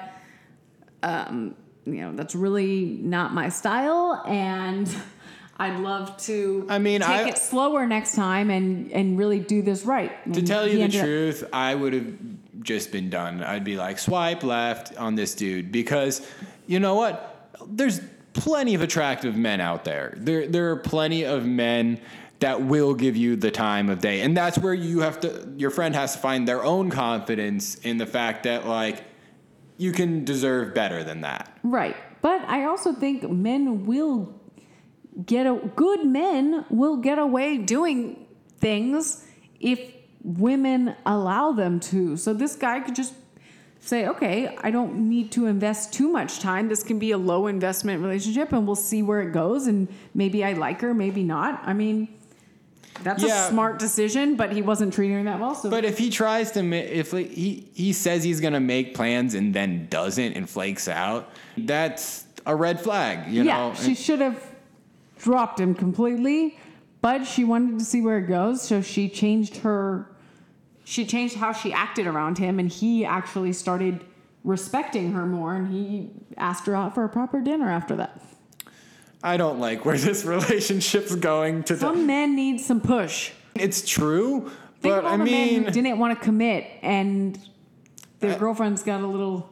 um, 1.03 1.55
you 1.85 2.01
know, 2.01 2.13
that's 2.15 2.33
really 2.35 2.97
not 3.01 3.33
my 3.33 3.49
style. 3.49 4.23
And 4.27 4.89
I'd 5.59 5.79
love 5.79 6.15
to. 6.23 6.65
I 6.69 6.79
mean, 6.79 7.01
take 7.01 7.09
I- 7.09 7.29
it 7.29 7.37
slower 7.37 7.85
next 7.85 8.15
time 8.15 8.49
and 8.49 8.91
and 8.91 9.17
really 9.17 9.39
do 9.39 9.61
this 9.61 9.83
right. 9.83 10.11
To 10.33 10.41
tell 10.41 10.65
you 10.67 10.77
the 10.77 10.83
ended 10.83 10.99
up- 11.01 11.05
truth, 11.05 11.43
I 11.51 11.75
would 11.75 11.93
have 11.93 12.13
just 12.61 12.91
been 12.91 13.09
done. 13.09 13.43
I'd 13.43 13.63
be 13.63 13.75
like, 13.75 13.99
swipe 13.99 14.43
left 14.43 14.97
on 14.97 15.15
this 15.15 15.35
dude 15.35 15.71
because 15.71 16.25
you 16.65 16.79
know 16.79 16.95
what? 16.95 17.49
There's 17.67 17.99
plenty 18.33 18.73
of 18.75 18.81
attractive 18.81 19.35
men 19.35 19.59
out 19.59 19.83
there. 19.85 20.13
There, 20.17 20.47
there 20.47 20.71
are 20.71 20.75
plenty 20.77 21.23
of 21.23 21.45
men 21.45 21.99
that 22.39 22.61
will 22.61 22.93
give 22.93 23.17
you 23.17 23.35
the 23.35 23.51
time 23.51 23.89
of 23.89 23.99
day, 23.99 24.21
and 24.21 24.35
that's 24.37 24.57
where 24.57 24.73
you 24.73 25.01
have 25.01 25.19
to. 25.21 25.53
Your 25.57 25.71
friend 25.71 25.93
has 25.95 26.13
to 26.13 26.19
find 26.19 26.47
their 26.47 26.63
own 26.63 26.89
confidence 26.89 27.75
in 27.75 27.97
the 27.97 28.05
fact 28.05 28.43
that 28.43 28.65
like 28.65 29.03
you 29.77 29.91
can 29.91 30.23
deserve 30.23 30.73
better 30.73 31.03
than 31.03 31.21
that. 31.21 31.51
Right. 31.63 31.97
But 32.21 32.41
I 32.47 32.65
also 32.65 32.93
think 32.93 33.29
men 33.29 33.85
will 33.85 34.33
get 35.25 35.45
a 35.45 35.55
good 35.75 36.05
men 36.05 36.65
will 36.69 36.97
get 36.97 37.19
away 37.19 37.57
doing 37.57 38.25
things 38.59 39.25
if 39.59 39.79
women 40.23 40.95
allow 41.05 41.51
them 41.51 41.79
to. 41.79 42.17
So 42.17 42.33
this 42.33 42.55
guy 42.55 42.79
could 42.81 42.95
just 42.95 43.13
say, 43.79 44.07
"Okay, 44.07 44.55
I 44.61 44.71
don't 44.71 45.09
need 45.09 45.31
to 45.31 45.45
invest 45.45 45.93
too 45.93 46.09
much 46.09 46.39
time. 46.39 46.67
This 46.67 46.83
can 46.83 46.99
be 46.99 47.11
a 47.11 47.17
low 47.17 47.47
investment 47.47 48.01
relationship 48.03 48.51
and 48.51 48.65
we'll 48.67 48.75
see 48.75 49.01
where 49.01 49.21
it 49.21 49.31
goes 49.31 49.67
and 49.67 49.87
maybe 50.13 50.43
I 50.43 50.53
like 50.53 50.81
her, 50.81 50.93
maybe 50.93 51.23
not." 51.23 51.61
I 51.65 51.73
mean, 51.73 52.09
that's 53.03 53.23
Yeah. 53.23 53.45
a 53.47 53.49
smart 53.49 53.79
decision, 53.79 54.35
but 54.35 54.51
he 54.51 54.61
wasn't 54.61 54.93
treating 54.93 55.15
her 55.17 55.23
that 55.23 55.39
well. 55.39 55.55
So 55.55 55.69
But 55.69 55.85
if 55.85 55.97
he 55.97 56.09
tries 56.09 56.51
to, 56.51 56.63
ma- 56.63 56.75
if 56.75 57.11
he 57.11 57.67
he 57.73 57.93
says 57.93 58.23
he's 58.23 58.41
gonna 58.41 58.59
make 58.59 58.93
plans 58.93 59.33
and 59.35 59.53
then 59.53 59.87
doesn't 59.89 60.33
and 60.33 60.49
flakes 60.49 60.87
out, 60.89 61.29
that's 61.57 62.25
a 62.45 62.55
red 62.55 62.81
flag. 62.81 63.31
You 63.31 63.43
yeah, 63.43 63.69
know. 63.69 63.73
she 63.75 63.95
should 63.95 64.19
have 64.19 64.37
dropped 65.19 65.59
him 65.59 65.75
completely, 65.75 66.57
but 67.01 67.25
she 67.25 67.43
wanted 67.43 67.77
to 67.77 67.85
see 67.85 68.01
where 68.01 68.17
it 68.17 68.27
goes, 68.27 68.61
so 68.63 68.81
she 68.81 69.07
changed 69.07 69.57
her. 69.57 70.09
She 70.83 71.05
changed 71.05 71.35
how 71.35 71.53
she 71.53 71.71
acted 71.71 72.07
around 72.07 72.39
him, 72.39 72.57
and 72.57 72.67
he 72.69 73.05
actually 73.05 73.53
started 73.53 74.03
respecting 74.43 75.11
her 75.11 75.25
more, 75.27 75.53
and 75.53 75.71
he 75.71 76.09
asked 76.37 76.65
her 76.65 76.75
out 76.75 76.95
for 76.95 77.03
a 77.03 77.09
proper 77.09 77.41
dinner 77.41 77.69
after 77.69 77.95
that. 77.97 78.19
I 79.21 79.37
don't 79.37 79.59
like 79.59 79.85
where 79.85 79.97
this 79.97 80.23
relationship's 80.37 81.13
going. 81.15 81.63
To 81.65 81.77
Some 81.77 82.07
men 82.07 82.35
need 82.35 82.59
some 82.61 82.81
push. 82.81 83.31
it's 83.55 83.87
true, 83.87 84.49
Think 84.81 84.95
but 84.95 85.05
I 85.05 85.17
mean, 85.17 85.65
didn't 85.65 85.99
want 85.99 86.17
to 86.17 86.23
commit, 86.25 86.65
and 86.81 87.37
their 88.19 88.39
girlfriends 88.39 88.81
got 88.81 89.01
a 89.01 89.07
little. 89.07 89.49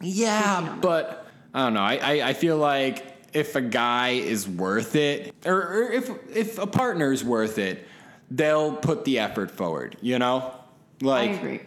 yeah, 0.00 0.76
but 0.80 1.26
I 1.52 1.64
don't 1.64 1.74
know. 1.74 1.80
I, 1.80 1.96
I 1.96 2.28
I 2.28 2.32
feel 2.32 2.56
like 2.56 3.07
if 3.32 3.56
a 3.56 3.60
guy 3.60 4.10
is 4.10 4.48
worth 4.48 4.94
it, 4.96 5.34
or, 5.46 5.54
or 5.62 5.92
if 5.92 6.10
if 6.34 6.58
a 6.58 6.66
partner 6.66 7.12
is 7.12 7.24
worth 7.24 7.58
it, 7.58 7.86
they'll 8.30 8.74
put 8.76 9.04
the 9.04 9.18
effort 9.18 9.50
forward. 9.50 9.96
You 10.00 10.18
know, 10.18 10.54
like 11.00 11.30
I 11.30 11.32
agree. 11.34 11.60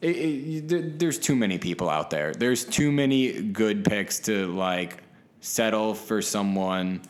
it, 0.00 0.06
it, 0.16 0.68
there- 0.68 0.82
there's 0.82 1.18
too 1.18 1.36
many 1.36 1.58
people 1.58 1.88
out 1.88 2.10
there. 2.10 2.32
There's 2.34 2.64
too 2.64 2.92
many 2.92 3.40
good 3.42 3.84
picks 3.84 4.20
to 4.20 4.46
like 4.52 5.02
settle 5.40 5.94
for 5.94 6.20
someone 6.22 7.02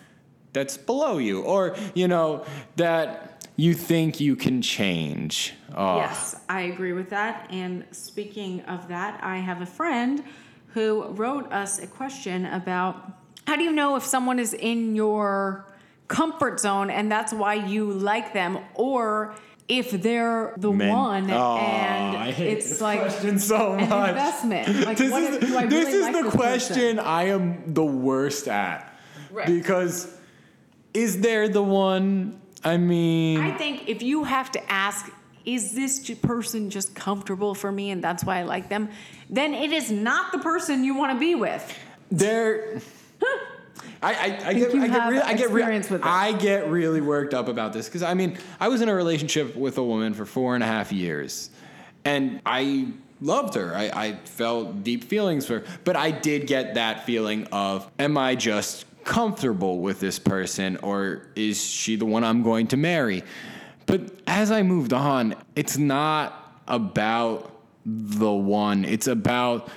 that's 0.52 0.76
below 0.76 1.18
you, 1.18 1.42
or 1.42 1.76
you 1.94 2.08
know 2.08 2.44
that 2.76 3.46
you 3.56 3.74
think 3.74 4.20
you 4.20 4.36
can 4.36 4.62
change. 4.62 5.52
Oh, 5.74 5.96
Yes, 5.98 6.36
I 6.48 6.62
agree 6.62 6.92
with 6.92 7.10
that. 7.10 7.48
And 7.50 7.84
speaking 7.90 8.60
of 8.62 8.88
that, 8.88 9.20
I 9.22 9.38
have 9.38 9.60
a 9.62 9.66
friend 9.66 10.22
who 10.68 11.08
wrote 11.08 11.52
us 11.52 11.78
a 11.80 11.86
question 11.86 12.46
about 12.46 13.27
how 13.48 13.56
do 13.56 13.62
you 13.62 13.72
know 13.72 13.96
if 13.96 14.04
someone 14.04 14.38
is 14.38 14.52
in 14.52 14.94
your 14.94 15.64
comfort 16.06 16.60
zone 16.60 16.90
and 16.90 17.10
that's 17.10 17.32
why 17.32 17.54
you 17.54 17.90
like 17.90 18.34
them, 18.34 18.58
or 18.74 19.34
if 19.68 19.90
they're 19.90 20.52
the 20.58 20.70
Men. 20.70 20.92
one 20.92 21.30
Oh, 21.30 21.56
and 21.56 22.16
I 22.16 22.30
hate 22.30 22.58
it's 22.58 22.68
this 22.68 22.80
like 22.82 23.00
question 23.00 23.38
so 23.38 23.72
an 23.72 23.80
investment. 23.84 24.84
Like, 24.86 24.98
this 24.98 25.10
what 25.10 25.22
is, 25.22 25.36
if- 25.36 25.48
do 25.48 25.56
I 25.56 25.66
this 25.66 25.86
really 25.86 25.98
is 25.98 26.02
like 26.04 26.16
the 26.16 26.22
this 26.24 26.34
question 26.34 26.96
person? 26.96 26.98
I 26.98 27.22
am 27.28 27.72
the 27.72 27.84
worst 27.84 28.48
at. 28.48 28.94
Right. 29.30 29.46
Because 29.46 30.14
is 30.92 31.20
there 31.22 31.48
the 31.48 31.62
one? 31.62 32.40
I 32.64 32.76
mean, 32.76 33.40
I 33.40 33.52
think 33.56 33.88
if 33.88 34.02
you 34.02 34.24
have 34.24 34.52
to 34.52 34.72
ask, 34.72 35.10
is 35.46 35.74
this 35.74 36.10
person 36.20 36.68
just 36.68 36.94
comfortable 36.94 37.54
for 37.54 37.72
me 37.72 37.90
and 37.92 38.04
that's 38.04 38.24
why 38.24 38.40
I 38.40 38.42
like 38.42 38.68
them, 38.68 38.90
then 39.30 39.54
it 39.54 39.72
is 39.72 39.90
not 39.90 40.32
the 40.32 40.38
person 40.38 40.84
you 40.84 40.94
want 40.96 41.12
to 41.14 41.18
be 41.18 41.34
with. 41.34 41.62
there. 42.10 42.80
I, 44.00 44.14
I, 44.14 44.48
I 44.48 44.52
get, 44.54 44.74
I 44.74 44.86
get, 44.86 44.90
have 44.90 45.12
re- 45.12 45.18
I 45.20 45.34
get, 45.34 45.50
re- 45.50 45.62
experience 45.62 45.90
with 45.90 46.02
it. 46.02 46.06
I 46.06 46.32
get 46.32 46.68
really 46.68 47.00
worked 47.00 47.34
up 47.34 47.48
about 47.48 47.72
this 47.72 47.86
because 47.86 48.02
I 48.02 48.14
mean, 48.14 48.38
I 48.60 48.68
was 48.68 48.80
in 48.80 48.88
a 48.88 48.94
relationship 48.94 49.56
with 49.56 49.78
a 49.78 49.82
woman 49.82 50.14
for 50.14 50.24
four 50.24 50.54
and 50.54 50.62
a 50.62 50.66
half 50.66 50.92
years, 50.92 51.50
and 52.04 52.40
I 52.46 52.88
loved 53.20 53.54
her. 53.54 53.74
I, 53.74 53.90
I 53.92 54.12
felt 54.24 54.84
deep 54.84 55.04
feelings 55.04 55.46
for 55.46 55.60
her, 55.60 55.64
but 55.84 55.96
I 55.96 56.12
did 56.12 56.46
get 56.46 56.74
that 56.74 57.06
feeling 57.06 57.46
of, 57.50 57.90
am 57.98 58.16
I 58.16 58.36
just 58.36 58.84
comfortable 59.04 59.80
with 59.80 60.00
this 60.00 60.18
person, 60.18 60.76
or 60.76 61.26
is 61.34 61.62
she 61.62 61.96
the 61.96 62.06
one 62.06 62.22
I'm 62.22 62.42
going 62.42 62.68
to 62.68 62.76
marry? 62.76 63.24
But 63.86 64.12
as 64.26 64.52
I 64.52 64.62
moved 64.62 64.92
on, 64.92 65.34
it's 65.56 65.78
not 65.78 66.62
about 66.68 67.50
the 67.84 68.30
one. 68.30 68.84
It's 68.84 69.06
about 69.06 69.70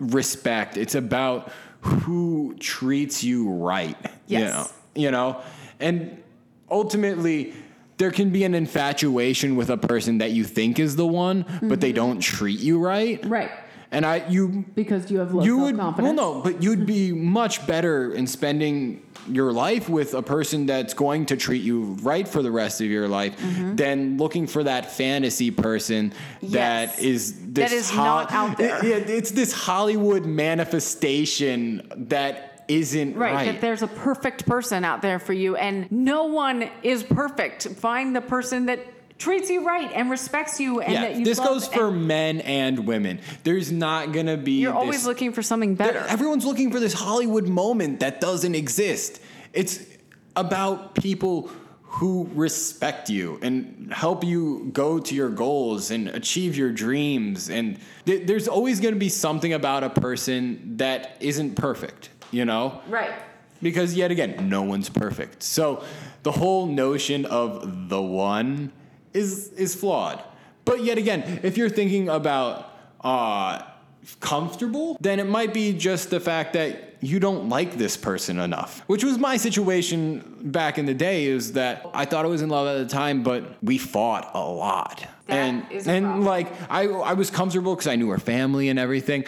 respect. 0.00 0.76
It's 0.76 0.96
about 0.96 1.52
who 1.82 2.56
treats 2.58 3.22
you 3.22 3.50
right. 3.50 3.96
You 4.26 4.38
Yes. 4.38 4.52
know, 4.52 5.00
you 5.02 5.10
know? 5.10 5.42
And 5.80 6.22
ultimately, 6.70 7.52
there 7.98 8.10
can 8.10 8.30
be 8.30 8.44
an 8.44 8.54
infatuation 8.54 9.56
with 9.56 9.70
a 9.70 9.76
person 9.76 10.18
that 10.18 10.30
you 10.30 10.44
think 10.44 10.78
is 10.78 10.96
the 10.96 11.06
one, 11.06 11.44
but 11.62 11.80
they 11.80 11.90
mm-hmm. 11.90 11.96
don't 11.96 12.20
treat 12.20 12.58
you 12.60 12.78
right. 12.78 13.24
Right. 13.24 13.50
And 13.92 14.06
I, 14.06 14.26
you, 14.26 14.64
Because 14.74 15.10
you 15.10 15.18
have 15.18 15.34
low 15.34 15.44
you 15.44 15.58
would, 15.58 15.76
well, 15.76 16.14
no, 16.14 16.40
but 16.40 16.62
you'd 16.62 16.86
be 16.86 17.12
much 17.12 17.66
better 17.66 18.12
in 18.14 18.26
spending 18.26 19.02
your 19.28 19.52
life 19.52 19.88
with 19.88 20.14
a 20.14 20.22
person 20.22 20.64
that's 20.66 20.94
going 20.94 21.26
to 21.26 21.36
treat 21.36 21.62
you 21.62 21.96
right 22.02 22.26
for 22.26 22.42
the 22.42 22.50
rest 22.50 22.80
of 22.80 22.86
your 22.86 23.06
life 23.06 23.36
Mm-hmm. 23.38 23.76
than 23.76 24.16
looking 24.16 24.46
for 24.46 24.64
that 24.64 24.90
fantasy 24.90 25.50
person 25.50 26.12
Yes. 26.40 26.96
that 26.96 27.02
is 27.04 27.34
this 27.52 27.70
That 27.70 27.76
is 27.76 27.94
not 27.94 28.32
out 28.32 28.56
there. 28.56 28.84
It- 28.84 29.10
it's 29.10 29.30
this 29.30 29.52
Hollywood 29.52 30.24
manifestation 30.26 31.86
that 32.08 32.64
isn't 32.68 33.16
Right, 33.16 33.34
right. 33.34 33.52
that 33.52 33.60
there's 33.60 33.82
a 33.82 33.86
perfect 33.88 34.46
person 34.46 34.84
out 34.84 35.02
there 35.02 35.18
for 35.18 35.32
you, 35.34 35.56
and 35.56 35.90
no 35.92 36.24
one 36.24 36.70
is 36.82 37.02
perfect. 37.02 37.68
Find 37.68 38.14
the 38.16 38.20
person 38.20 38.66
that 38.66 38.80
treats 39.22 39.50
you 39.50 39.66
right 39.66 39.90
and 39.92 40.10
respects 40.10 40.58
you, 40.60 40.80
and 40.80 40.94
that 40.96 41.16
you 41.16 41.24
this 41.24 41.38
goes 41.38 41.66
for 41.68 41.88
and 41.88 42.06
men 42.06 42.40
and 42.40 42.86
women. 42.86 43.20
There's 43.44 43.70
not 43.70 44.12
gonna 44.12 44.36
be. 44.36 44.60
You're 44.60 44.74
always 44.74 45.06
looking 45.06 45.32
for 45.32 45.42
something 45.42 45.74
better. 45.74 46.00
Everyone's 46.08 46.44
looking 46.44 46.70
for 46.70 46.80
this 46.80 46.92
Hollywood 46.92 47.48
moment 47.48 48.00
that 48.00 48.20
doesn't 48.20 48.54
exist. 48.54 49.20
It's 49.52 49.84
about 50.34 50.94
people 50.94 51.50
who 51.82 52.28
respect 52.34 53.10
you 53.10 53.38
and 53.42 53.92
help 53.92 54.24
you 54.24 54.70
go 54.72 54.98
to 54.98 55.14
your 55.14 55.28
goals 55.28 55.90
and 55.90 56.08
achieve 56.08 56.56
your 56.56 56.72
dreams. 56.72 57.50
And 57.50 57.78
th- 58.06 58.26
there's 58.26 58.48
always 58.48 58.80
going 58.80 58.94
to 58.94 58.98
be 58.98 59.10
something 59.10 59.52
about 59.52 59.84
a 59.84 59.90
person 59.90 60.78
that 60.78 61.18
isn't 61.20 61.54
perfect, 61.54 62.08
you 62.30 62.46
know? 62.46 62.80
right. 62.88 63.12
Because 63.60 63.94
yet 63.94 64.10
again, 64.10 64.48
no 64.48 64.62
one's 64.62 64.88
perfect. 64.88 65.42
So 65.42 65.84
the 66.22 66.32
whole 66.32 66.66
notion 66.66 67.26
of 67.26 67.88
the 67.90 68.02
one 68.02 68.72
is 69.12 69.52
is 69.52 69.74
flawed. 69.74 70.22
But 70.64 70.84
yet 70.84 70.98
again, 70.98 71.40
if 71.42 71.56
you're 71.56 71.68
thinking 71.68 72.08
about 72.08 72.70
uh, 73.00 73.62
comfortable, 74.20 74.96
then 75.00 75.20
it 75.20 75.26
might 75.26 75.52
be 75.52 75.72
just 75.72 76.10
the 76.10 76.20
fact 76.20 76.52
that 76.52 76.96
you 77.00 77.18
don't 77.18 77.48
like 77.48 77.76
this 77.76 77.96
person 77.96 78.38
enough. 78.38 78.80
Which 78.86 79.02
was 79.02 79.18
my 79.18 79.36
situation 79.36 80.38
back 80.40 80.78
in 80.78 80.86
the 80.86 80.94
day. 80.94 81.24
Is 81.24 81.52
that 81.54 81.84
I 81.92 82.04
thought 82.04 82.24
I 82.24 82.28
was 82.28 82.42
in 82.42 82.48
love 82.48 82.68
at 82.68 82.78
the 82.78 82.92
time, 82.92 83.22
but 83.22 83.62
we 83.62 83.78
fought 83.78 84.30
a 84.34 84.40
lot. 84.40 85.04
That 85.26 85.34
and 85.34 85.88
and 85.88 86.24
like 86.24 86.48
I 86.70 86.86
I 86.86 87.14
was 87.14 87.30
comfortable 87.30 87.74
because 87.74 87.88
I 87.88 87.96
knew 87.96 88.10
her 88.10 88.18
family 88.18 88.68
and 88.68 88.78
everything, 88.78 89.24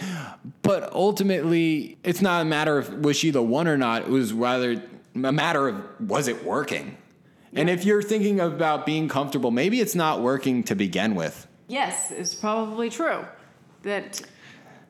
but 0.63 0.93
ultimately 0.93 1.99
it's 2.05 2.23
not 2.23 2.43
a 2.43 2.45
matter 2.45 2.79
of 2.79 3.05
was 3.05 3.17
she 3.17 3.31
the 3.31 3.43
one 3.43 3.67
or 3.67 3.77
not. 3.77 4.03
It 4.03 4.09
was 4.09 4.33
rather 4.33 4.83
a 5.15 5.33
matter 5.33 5.69
of 5.69 5.85
was 6.01 6.29
it 6.29 6.45
working. 6.45 6.97
And 7.55 7.71
if 7.71 7.85
you're 7.85 8.03
thinking 8.03 8.41
about 8.41 8.85
being 8.85 9.09
comfortable, 9.09 9.51
maybe 9.51 9.81
it's 9.81 9.95
not 9.95 10.21
working 10.21 10.65
to 10.65 10.75
begin 10.75 11.15
with. 11.15 11.47
Yes, 11.69 12.11
it's 12.11 12.35
probably 12.35 12.91
true. 12.91 13.25
That 13.83 14.23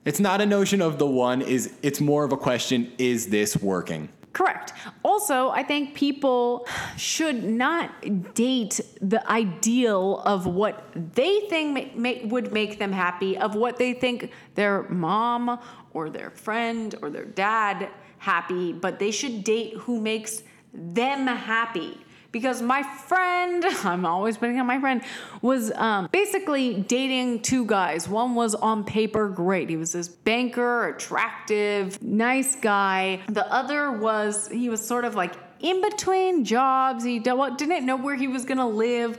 It's 0.04 0.20
not 0.20 0.40
a 0.40 0.46
notion 0.46 0.80
of 0.80 0.98
the 0.98 1.06
one 1.06 1.42
is 1.42 1.74
it's 1.82 2.00
more 2.00 2.24
of 2.24 2.32
a 2.32 2.36
question 2.36 2.92
is 2.98 3.28
this 3.28 3.56
working? 3.56 4.08
Correct. 4.32 4.72
Also, 5.04 5.50
I 5.50 5.62
think 5.62 5.94
people 5.94 6.66
should 6.96 7.44
not 7.44 8.34
date 8.34 8.80
the 9.00 9.24
ideal 9.30 10.20
of 10.24 10.46
what 10.46 10.90
they 11.14 11.40
think 11.48 11.92
would 12.32 12.52
make 12.52 12.80
them 12.80 12.90
happy, 12.90 13.38
of 13.38 13.54
what 13.54 13.76
they 13.76 13.92
think 13.92 14.32
their 14.56 14.88
mom 14.88 15.60
or 15.92 16.10
their 16.10 16.30
friend 16.30 16.96
or 17.00 17.10
their 17.10 17.24
dad 17.24 17.88
happy, 18.18 18.72
but 18.72 18.98
they 18.98 19.12
should 19.12 19.44
date 19.44 19.74
who 19.76 20.00
makes 20.00 20.42
them 20.72 21.28
happy. 21.28 22.03
Because 22.34 22.60
my 22.60 22.82
friend, 22.82 23.64
I'm 23.84 24.04
always 24.04 24.36
putting 24.36 24.58
on 24.58 24.66
my 24.66 24.80
friend, 24.80 25.02
was 25.40 25.70
um, 25.70 26.08
basically 26.10 26.82
dating 26.82 27.42
two 27.42 27.64
guys. 27.64 28.08
One 28.08 28.34
was 28.34 28.56
on 28.56 28.82
paper 28.82 29.28
great. 29.28 29.70
He 29.70 29.76
was 29.76 29.92
this 29.92 30.08
banker, 30.08 30.88
attractive, 30.88 32.02
nice 32.02 32.56
guy. 32.56 33.20
The 33.28 33.46
other 33.52 33.92
was, 33.92 34.48
he 34.48 34.68
was 34.68 34.84
sort 34.84 35.04
of 35.04 35.14
like 35.14 35.34
in 35.60 35.80
between 35.80 36.44
jobs. 36.44 37.04
He 37.04 37.20
didn't 37.20 37.86
know 37.86 37.96
where 37.96 38.16
he 38.16 38.26
was 38.26 38.44
gonna 38.44 38.68
live. 38.68 39.16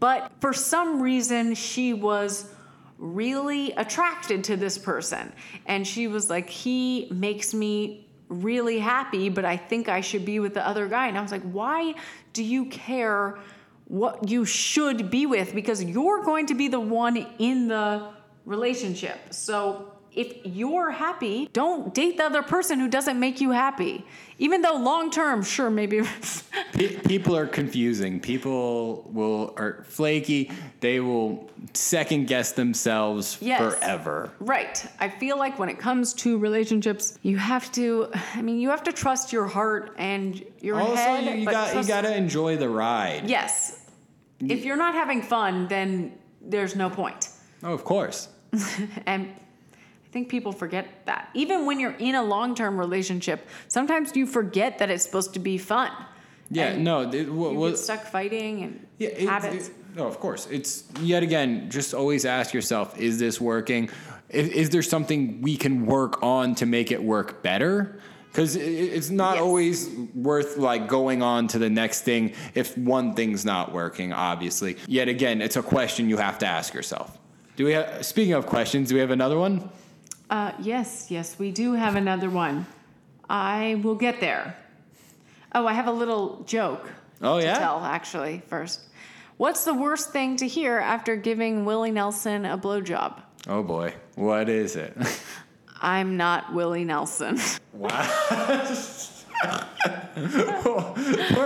But 0.00 0.32
for 0.40 0.52
some 0.52 1.00
reason, 1.00 1.54
she 1.54 1.94
was 1.94 2.50
really 2.98 3.70
attracted 3.72 4.42
to 4.42 4.56
this 4.56 4.76
person. 4.76 5.32
And 5.66 5.86
she 5.86 6.08
was 6.08 6.28
like, 6.28 6.50
he 6.50 7.06
makes 7.12 7.54
me 7.54 8.05
really 8.28 8.78
happy, 8.78 9.28
but 9.28 9.44
I 9.44 9.56
think 9.56 9.88
I 9.88 10.00
should 10.00 10.24
be 10.24 10.40
with 10.40 10.54
the 10.54 10.66
other 10.66 10.88
guy. 10.88 11.08
And 11.08 11.18
I 11.18 11.22
was 11.22 11.32
like, 11.32 11.42
why 11.42 11.94
do 12.32 12.42
you 12.42 12.66
care 12.66 13.38
what 13.84 14.28
you 14.28 14.44
should 14.44 15.10
be 15.10 15.26
with? 15.26 15.54
Because 15.54 15.82
you're 15.82 16.22
going 16.24 16.46
to 16.46 16.54
be 16.54 16.68
the 16.68 16.80
one 16.80 17.16
in 17.38 17.68
the 17.68 18.10
relationship. 18.44 19.32
So 19.32 19.92
if 20.16 20.38
you're 20.44 20.90
happy, 20.90 21.48
don't 21.52 21.94
date 21.94 22.16
the 22.16 22.24
other 22.24 22.42
person 22.42 22.80
who 22.80 22.88
doesn't 22.88 23.20
make 23.20 23.40
you 23.40 23.50
happy. 23.52 24.04
Even 24.38 24.60
though 24.62 24.74
long 24.76 25.10
term, 25.10 25.42
sure, 25.42 25.70
maybe. 25.70 26.02
Pe- 26.72 26.96
people 27.00 27.36
are 27.36 27.46
confusing. 27.46 28.18
People 28.20 29.02
will 29.12 29.54
are 29.56 29.84
flaky. 29.88 30.50
They 30.80 31.00
will 31.00 31.50
second 31.74 32.26
guess 32.26 32.52
themselves 32.52 33.38
Yes. 33.40 33.60
forever. 33.60 34.30
Right. 34.40 34.84
I 35.00 35.08
feel 35.08 35.38
like 35.38 35.58
when 35.58 35.68
it 35.68 35.78
comes 35.78 36.12
to 36.14 36.38
relationships, 36.38 37.18
you 37.22 37.36
have 37.38 37.70
to. 37.72 38.10
I 38.34 38.42
mean, 38.42 38.58
you 38.58 38.70
have 38.70 38.82
to 38.84 38.92
trust 38.92 39.32
your 39.32 39.46
heart 39.46 39.94
and 39.98 40.42
your 40.60 40.80
Also, 40.80 40.96
head. 40.96 41.24
you, 41.24 41.30
you 41.40 41.44
but 41.44 41.52
got 41.52 41.76
you 41.76 41.84
got 41.86 42.02
to 42.02 42.14
enjoy 42.16 42.56
the 42.56 42.68
ride. 42.68 43.28
Yes. 43.28 43.80
If 44.40 44.64
you're 44.66 44.76
not 44.76 44.92
having 44.94 45.22
fun, 45.22 45.66
then 45.68 46.12
there's 46.42 46.76
no 46.76 46.90
point. 46.90 47.30
Oh, 47.62 47.72
of 47.72 47.84
course. 47.84 48.28
And 49.06 49.28
think 50.16 50.30
people 50.30 50.50
forget 50.52 50.86
that. 51.04 51.28
Even 51.34 51.66
when 51.66 51.78
you're 51.78 51.98
in 51.98 52.14
a 52.14 52.22
long-term 52.24 52.78
relationship, 52.78 53.46
sometimes 53.68 54.16
you 54.16 54.24
forget 54.24 54.78
that 54.78 54.88
it's 54.88 55.04
supposed 55.04 55.34
to 55.34 55.38
be 55.38 55.58
fun. 55.58 55.90
Yeah. 56.50 56.68
And 56.68 56.84
no. 56.84 57.02
It, 57.02 57.26
You 57.26 57.68
get 57.68 57.76
stuck 57.76 58.02
fighting 58.06 58.62
and 58.64 58.86
Yeah, 58.98 59.08
it- 59.08 59.28
habits. 59.28 59.68
it- 59.68 59.74
no, 59.94 60.06
of 60.06 60.18
course. 60.18 60.46
It's 60.50 60.84
yet 61.02 61.22
again, 61.22 61.68
just 61.70 61.92
always 61.94 62.24
ask 62.24 62.54
yourself: 62.54 62.98
Is 62.98 63.18
this 63.18 63.40
working? 63.40 63.90
Is, 64.30 64.48
is 64.62 64.70
there 64.70 64.82
something 64.82 65.40
we 65.42 65.54
can 65.64 65.84
work 65.86 66.22
on 66.22 66.54
to 66.60 66.64
make 66.66 66.90
it 66.96 67.02
work 67.02 67.42
better? 67.42 67.98
Because 68.30 68.56
it's 68.56 69.10
not 69.10 69.34
Yes. 69.36 69.42
always 69.44 69.76
worth 70.14 70.56
like 70.58 70.88
going 70.88 71.20
on 71.22 71.48
to 71.48 71.58
the 71.58 71.70
next 71.70 72.02
thing 72.08 72.32
if 72.54 72.76
one 72.76 73.14
thing's 73.14 73.44
not 73.44 73.72
working. 73.72 74.12
Obviously, 74.12 74.76
yet 74.86 75.08
again, 75.08 75.40
it's 75.42 75.56
a 75.56 75.62
question 75.62 76.08
you 76.10 76.18
have 76.18 76.38
to 76.38 76.46
ask 76.46 76.72
yourself. 76.74 77.08
Do 77.56 77.64
we? 77.64 77.72
Have, 77.72 78.04
speaking 78.04 78.34
of 78.34 78.44
questions, 78.46 78.88
do 78.90 78.94
we 78.96 79.00
have 79.00 79.10
another 79.20 79.38
one? 79.38 79.54
Uh, 80.28 80.52
yes, 80.60 81.10
yes, 81.10 81.38
we 81.38 81.52
do 81.52 81.74
have 81.74 81.94
another 81.96 82.28
one. 82.28 82.66
I 83.28 83.80
will 83.82 83.94
get 83.94 84.20
there. 84.20 84.56
Oh, 85.54 85.66
I 85.66 85.72
have 85.72 85.86
a 85.86 85.92
little 85.92 86.42
joke. 86.46 86.90
Oh, 87.22 87.38
to 87.38 87.46
yeah? 87.46 87.58
tell 87.58 87.82
actually 87.84 88.42
first. 88.48 88.80
What's 89.36 89.64
the 89.64 89.74
worst 89.74 90.12
thing 90.12 90.36
to 90.36 90.48
hear 90.48 90.78
after 90.78 91.14
giving 91.16 91.64
Willie 91.64 91.90
Nelson 91.90 92.44
a 92.44 92.58
blowjob? 92.58 93.20
Oh 93.48 93.62
boy, 93.62 93.94
what 94.14 94.48
is 94.48 94.76
it? 94.76 94.96
I'm 95.82 96.16
not 96.16 96.52
Willie 96.54 96.84
Nelson. 96.84 97.38
wait, 97.72 97.92
where 97.92 98.66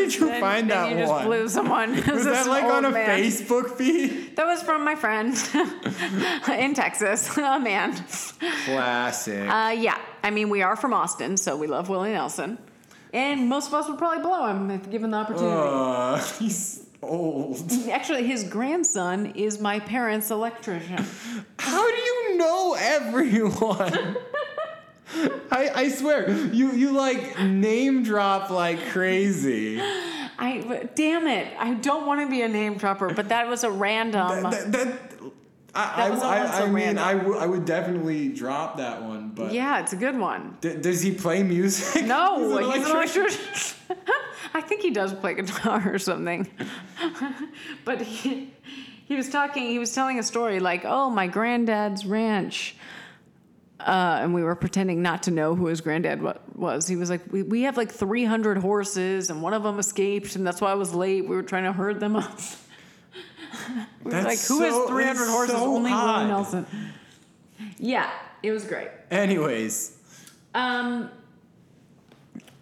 did 0.00 0.14
you 0.14 0.26
Then- 0.26 0.40
find 0.40 0.70
then 0.70 0.78
that 0.78 0.90
you 0.92 0.98
just 0.98 1.12
one? 1.12 1.24
blew 1.26 1.48
someone. 1.48 1.90
Was 2.10 2.24
that 2.24 2.46
like 2.46 2.64
on 2.64 2.84
a 2.84 2.90
man. 2.90 3.18
Facebook 3.20 3.76
feed? 3.76 4.36
That 4.36 4.46
was 4.46 4.62
from 4.62 4.84
my 4.84 4.94
friend 4.94 5.34
in 6.58 6.74
Texas, 6.74 7.36
a 7.36 7.58
man. 7.60 7.94
Classic. 8.64 9.48
Uh, 9.48 9.74
yeah, 9.76 9.98
I 10.22 10.30
mean, 10.30 10.50
we 10.50 10.62
are 10.62 10.76
from 10.76 10.92
Austin, 10.92 11.36
so 11.36 11.56
we 11.56 11.66
love 11.66 11.88
Willie 11.88 12.12
Nelson. 12.12 12.58
And 13.12 13.48
most 13.48 13.68
of 13.68 13.74
us 13.74 13.88
would 13.88 13.98
probably 13.98 14.22
blow 14.22 14.46
him 14.46 14.70
if 14.70 14.88
given 14.90 15.10
the 15.10 15.16
opportunity. 15.18 15.46
Uh, 15.52 16.18
he's 16.38 16.86
old. 17.02 17.70
Actually, 17.90 18.24
his 18.26 18.44
grandson 18.44 19.32
is 19.34 19.60
my 19.60 19.80
parents' 19.80 20.30
electrician. 20.30 21.04
How 21.58 21.90
do 21.90 21.96
you 21.96 22.36
know 22.38 22.76
everyone? 22.78 24.16
I, 25.50 25.70
I 25.74 25.88
swear, 25.88 26.30
you, 26.30 26.72
you 26.72 26.92
like 26.92 27.38
name 27.40 28.02
drop 28.02 28.50
like 28.50 28.78
crazy. 28.90 29.80
I 29.80 30.88
damn 30.94 31.26
it! 31.26 31.52
I 31.58 31.74
don't 31.74 32.06
want 32.06 32.20
to 32.22 32.30
be 32.30 32.42
a 32.42 32.48
name 32.48 32.76
dropper, 32.76 33.12
but 33.12 33.28
that 33.28 33.48
was 33.48 33.62
a 33.64 33.70
random. 33.70 34.42
That, 34.50 34.72
that, 34.72 34.88
I, 35.74 35.96
That 36.08 36.10
was 36.10 36.22
I, 36.22 36.38
I, 36.38 36.62
I 36.62 36.66
mean, 36.66 36.74
random. 36.74 37.04
I, 37.04 37.14
w- 37.14 37.36
I 37.38 37.46
would 37.46 37.64
definitely 37.64 38.28
drop 38.28 38.78
that 38.78 39.02
one, 39.02 39.30
but 39.30 39.52
yeah, 39.52 39.80
it's 39.80 39.92
a 39.92 39.96
good 39.96 40.18
one. 40.18 40.56
D- 40.60 40.76
does 40.76 41.02
he 41.02 41.12
play 41.12 41.42
music? 41.42 42.06
No, 42.06 42.38
He's 42.48 42.56
an 42.56 42.64
he's 42.72 42.84
an 42.86 42.90
electrician? 42.96 43.22
electrician. 43.22 43.76
I 44.54 44.60
think 44.62 44.82
he 44.82 44.90
does 44.90 45.12
play 45.14 45.34
guitar 45.34 45.92
or 45.94 45.98
something. 45.98 46.48
but 47.84 48.00
he, 48.00 48.52
he 49.06 49.14
was 49.14 49.28
talking, 49.28 49.68
he 49.68 49.78
was 49.78 49.94
telling 49.94 50.18
a 50.18 50.22
story 50.22 50.58
like, 50.58 50.84
oh, 50.84 51.10
my 51.10 51.26
granddad's 51.26 52.04
ranch. 52.06 52.74
Uh, 53.86 54.18
and 54.22 54.34
we 54.34 54.42
were 54.42 54.54
pretending 54.54 55.02
not 55.02 55.22
to 55.24 55.30
know 55.30 55.54
who 55.54 55.66
his 55.66 55.80
granddad 55.80 56.20
was. 56.54 56.86
He 56.86 56.96
was 56.96 57.08
like, 57.10 57.20
we, 57.32 57.42
we 57.42 57.62
have 57.62 57.76
like 57.76 57.90
300 57.90 58.58
horses, 58.58 59.30
and 59.30 59.42
one 59.42 59.54
of 59.54 59.62
them 59.62 59.78
escaped, 59.78 60.36
and 60.36 60.46
that's 60.46 60.60
why 60.60 60.70
I 60.70 60.74
was 60.74 60.94
late. 60.94 61.22
We 61.28 61.34
were 61.36 61.42
trying 61.42 61.64
to 61.64 61.72
herd 61.72 61.98
them 62.00 62.16
up. 62.16 62.38
we 64.04 64.10
were 64.12 64.18
like, 64.18 64.24
That's 64.24 64.48
who 64.48 64.58
so- 64.58 64.80
has 64.82 64.88
300 64.90 65.28
horses? 65.28 65.56
so 65.56 65.64
Only 65.64 65.90
Willie. 65.92 66.26
Nelson. 66.26 66.66
Yeah, 67.78 68.10
it 68.42 68.52
was 68.52 68.64
great. 68.64 68.88
Anyways, 69.10 69.96
Um, 70.54 71.10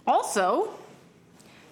also, 0.06 0.70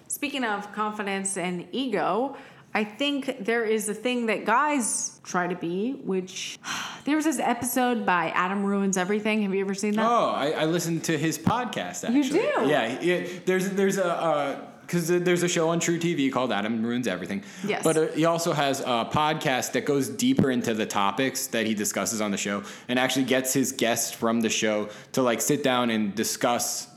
speaking 0.07 0.43
of 0.43 0.71
confidence 0.73 1.37
and 1.37 1.67
ego, 1.71 2.35
I 2.77 2.83
think 2.83 3.43
there 3.43 3.65
is 3.65 3.89
a 3.89 3.93
thing 3.95 4.27
that 4.27 4.45
guys 4.45 5.19
try 5.23 5.47
to 5.47 5.55
be, 5.55 5.93
which 5.93 6.59
there 7.05 7.15
was 7.15 7.25
this 7.25 7.39
episode 7.39 8.05
by 8.05 8.29
Adam 8.29 8.63
Ruins 8.63 8.97
Everything. 8.97 9.41
Have 9.41 9.55
you 9.55 9.61
ever 9.61 9.73
seen 9.73 9.95
that? 9.95 10.07
oh, 10.07 10.29
I, 10.29 10.51
I 10.51 10.65
listened 10.65 11.03
to 11.05 11.17
his 11.17 11.39
podcast. 11.39 12.03
Actually, 12.03 12.17
You 12.17 12.23
do? 12.29 12.67
Yeah, 12.67 13.01
yeah. 13.01 13.27
There's 13.45 13.71
there's 13.71 13.97
a 13.97 14.63
because 14.81 15.07
there's 15.07 15.41
a 15.41 15.47
show 15.47 15.69
on 15.69 15.79
truTV 15.79 16.31
called 16.31 16.51
Adam 16.51 16.85
Ruins 16.85 17.07
Everything. 17.07 17.43
Yes. 17.65 17.83
But 17.83 17.97
uh, 17.97 18.07
he 18.09 18.25
also 18.25 18.53
has 18.53 18.81
a 18.81 19.09
podcast 19.11 19.71
that 19.71 19.85
goes 19.85 20.07
deeper 20.07 20.51
into 20.51 20.75
the 20.75 20.85
topics 20.85 21.47
that 21.47 21.65
he 21.65 21.73
discusses 21.73 22.21
on 22.21 22.29
the 22.29 22.37
show, 22.37 22.61
and 22.87 22.99
actually 22.99 23.25
gets 23.25 23.53
his 23.53 23.71
guests 23.71 24.11
from 24.11 24.41
the 24.41 24.49
show 24.49 24.89
to 25.13 25.23
like 25.23 25.41
sit 25.41 25.63
down 25.63 25.89
and 25.89 26.13
discuss 26.13 26.87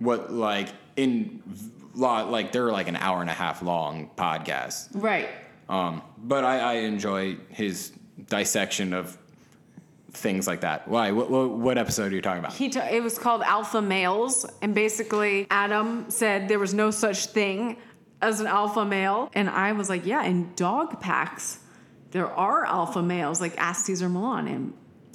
what 0.00 0.30
like 0.30 0.68
in 0.96 1.42
lot 2.00 2.30
like 2.30 2.52
they're 2.52 2.72
like 2.72 2.88
an 2.88 2.96
hour 2.96 3.20
and 3.20 3.30
a 3.30 3.34
half 3.34 3.62
long 3.62 4.10
podcast. 4.16 4.88
Right. 4.94 5.28
Um, 5.68 6.02
but 6.18 6.44
I, 6.44 6.58
I 6.58 6.72
enjoy 6.74 7.36
his 7.48 7.92
dissection 8.28 8.92
of 8.92 9.16
things 10.12 10.46
like 10.46 10.62
that. 10.62 10.88
Why? 10.88 11.12
What, 11.12 11.30
what, 11.30 11.50
what 11.50 11.78
episode 11.78 12.12
are 12.12 12.14
you 12.16 12.22
talking 12.22 12.40
about? 12.40 12.54
He 12.54 12.68
t- 12.68 12.80
it 12.80 13.02
was 13.02 13.18
called 13.18 13.42
Alpha 13.42 13.80
Males, 13.80 14.44
and 14.62 14.74
basically 14.74 15.46
Adam 15.50 16.10
said 16.10 16.48
there 16.48 16.58
was 16.58 16.74
no 16.74 16.90
such 16.90 17.26
thing 17.26 17.76
as 18.20 18.40
an 18.40 18.46
alpha 18.46 18.84
male, 18.84 19.30
and 19.34 19.48
I 19.48 19.72
was 19.72 19.88
like, 19.88 20.04
yeah, 20.04 20.24
in 20.24 20.52
dog 20.54 21.00
packs 21.00 21.60
there 22.10 22.26
are 22.26 22.66
alpha 22.66 23.02
males. 23.02 23.40
Like 23.40 23.56
ask 23.56 23.86
Cesar 23.86 24.08
Millan, 24.08 24.48
and 24.48 24.72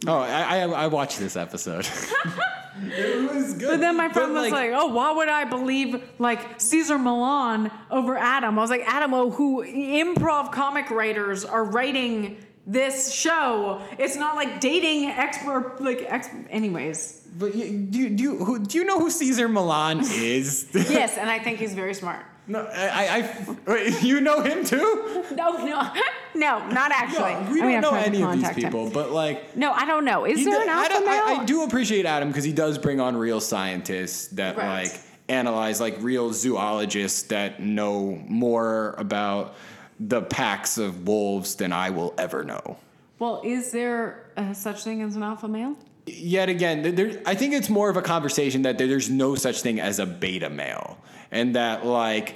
Oh, 0.07 0.19
I, 0.19 0.59
I, 0.59 0.61
I 0.61 0.87
watched 0.87 1.19
this 1.19 1.35
episode. 1.35 1.87
it 2.81 3.33
was 3.33 3.53
good. 3.53 3.67
But 3.67 3.79
then 3.79 3.97
my 3.97 4.09
friend 4.09 4.33
was 4.33 4.51
like, 4.51 4.71
"Oh, 4.73 4.87
why 4.87 5.11
would 5.11 5.29
I 5.29 5.45
believe 5.45 6.01
like 6.19 6.59
Cesar 6.59 6.97
Millan 6.97 7.71
over 7.89 8.17
Adam?" 8.17 8.57
I 8.57 8.61
was 8.61 8.69
like, 8.69 8.83
"Adam, 8.85 9.13
oh, 9.13 9.29
who 9.31 9.63
improv 9.63 10.51
comic 10.51 10.89
writers 10.89 11.45
are 11.45 11.63
writing 11.63 12.37
this 12.67 13.13
show? 13.13 13.81
It's 13.97 14.15
not 14.15 14.35
like 14.35 14.59
dating 14.59 15.05
expert 15.09 15.77
like 15.79 16.05
ex- 16.07 16.29
anyways." 16.49 17.21
But 17.37 17.53
you, 17.53 17.79
do, 17.79 17.99
you, 17.99 18.09
do, 18.09 18.23
you, 18.23 18.45
who, 18.45 18.59
do 18.59 18.77
you 18.77 18.85
know 18.85 18.97
who 18.97 19.11
Cesar 19.11 19.49
Millan 19.49 19.99
is? 19.99 20.69
Yes, 20.73 21.17
and 21.17 21.29
I 21.29 21.37
think 21.39 21.59
he's 21.59 21.73
very 21.73 21.93
smart. 21.93 22.25
No, 22.47 22.59
I, 22.73 22.87
I, 22.87 23.17
I 23.17 23.55
wait, 23.71 24.03
you 24.03 24.21
know 24.21 24.41
him 24.41 24.63
too? 24.65 25.23
No, 25.35 25.51
no, 25.65 25.91
no, 26.35 26.67
not 26.69 26.91
actually. 26.91 27.33
No, 27.33 27.51
we 27.51 27.61
I 27.61 27.65
mean, 27.65 27.81
don't 27.81 27.93
know 27.93 27.99
any 27.99 28.21
of 28.21 28.31
these 28.31 28.41
contact 28.43 28.57
him. 28.57 28.63
people, 28.65 28.89
but 28.89 29.11
like. 29.11 29.55
No, 29.57 29.71
I 29.71 29.85
don't 29.85 30.05
know. 30.05 30.25
Is 30.25 30.43
there 30.45 30.53
does- 30.53 30.63
an 30.63 30.69
I, 30.69 30.73
alpha 30.73 30.89
don't- 30.93 31.05
male? 31.05 31.23
I, 31.39 31.41
I 31.41 31.45
do 31.45 31.63
appreciate 31.63 32.05
Adam 32.05 32.29
because 32.29 32.43
he 32.43 32.53
does 32.53 32.77
bring 32.77 32.99
on 32.99 33.15
real 33.17 33.39
scientists 33.41 34.27
that 34.29 34.55
Right. 34.57 34.83
like 34.83 34.99
analyze 35.27 35.79
like 35.81 35.97
real 36.01 36.31
zoologists 36.33 37.23
that 37.23 37.59
know 37.61 38.21
more 38.27 38.93
about 38.97 39.55
the 39.99 40.21
packs 40.21 40.77
of 40.77 41.07
wolves 41.07 41.55
than 41.55 41.71
I 41.73 41.89
will 41.89 42.13
ever 42.17 42.43
know. 42.43 42.77
Well, 43.17 43.41
is 43.43 43.71
there 43.71 44.25
a 44.37 44.53
such 44.53 44.83
thing 44.83 45.01
as 45.01 45.15
an 45.15 45.23
alpha 45.23 45.47
male? 45.47 45.75
Yet 46.05 46.49
again, 46.49 46.95
there, 46.95 47.21
I 47.25 47.35
think 47.35 47.53
it's 47.53 47.69
more 47.69 47.89
of 47.89 47.97
a 47.97 48.01
conversation 48.01 48.61
that 48.63 48.77
there- 48.77 48.87
there's 48.87 49.09
no 49.09 49.35
such 49.35 49.61
thing 49.61 49.79
as 49.79 49.99
a 49.99 50.05
beta 50.05 50.49
male, 50.49 50.97
and 51.31 51.55
that 51.55 51.85
like 51.85 52.35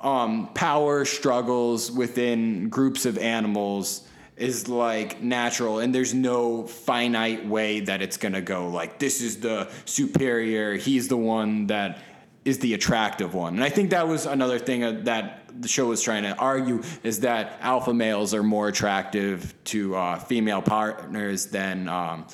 um, 0.00 0.48
power 0.54 1.04
struggles 1.04 1.90
within 1.92 2.70
groups 2.70 3.04
of 3.04 3.18
animals 3.18 4.02
is 4.38 4.66
like 4.68 5.20
natural, 5.22 5.80
and 5.80 5.94
there's 5.94 6.14
no 6.14 6.62
finite 6.66 7.46
way 7.46 7.80
that 7.80 8.00
it's 8.00 8.16
gonna 8.16 8.40
go. 8.40 8.68
Like 8.68 8.98
this 8.98 9.20
is 9.20 9.40
the 9.40 9.68
superior, 9.84 10.76
he's 10.76 11.08
the 11.08 11.18
one 11.18 11.66
that 11.66 11.98
is 12.46 12.58
the 12.60 12.72
attractive 12.72 13.34
one, 13.34 13.56
and 13.56 13.62
I 13.62 13.68
think 13.68 13.90
that 13.90 14.08
was 14.08 14.24
another 14.24 14.58
thing 14.58 14.82
uh, 14.82 15.00
that 15.04 15.42
the 15.60 15.68
show 15.68 15.86
was 15.88 16.00
trying 16.00 16.22
to 16.22 16.34
argue 16.38 16.80
is 17.02 17.20
that 17.20 17.58
alpha 17.60 17.92
males 17.92 18.32
are 18.32 18.42
more 18.42 18.68
attractive 18.68 19.52
to 19.64 19.94
uh, 19.96 20.18
female 20.18 20.62
partners 20.62 21.46
than 21.46 21.86
um, 21.90 22.24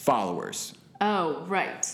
followers. 0.00 0.74
Oh, 1.00 1.44
right. 1.46 1.86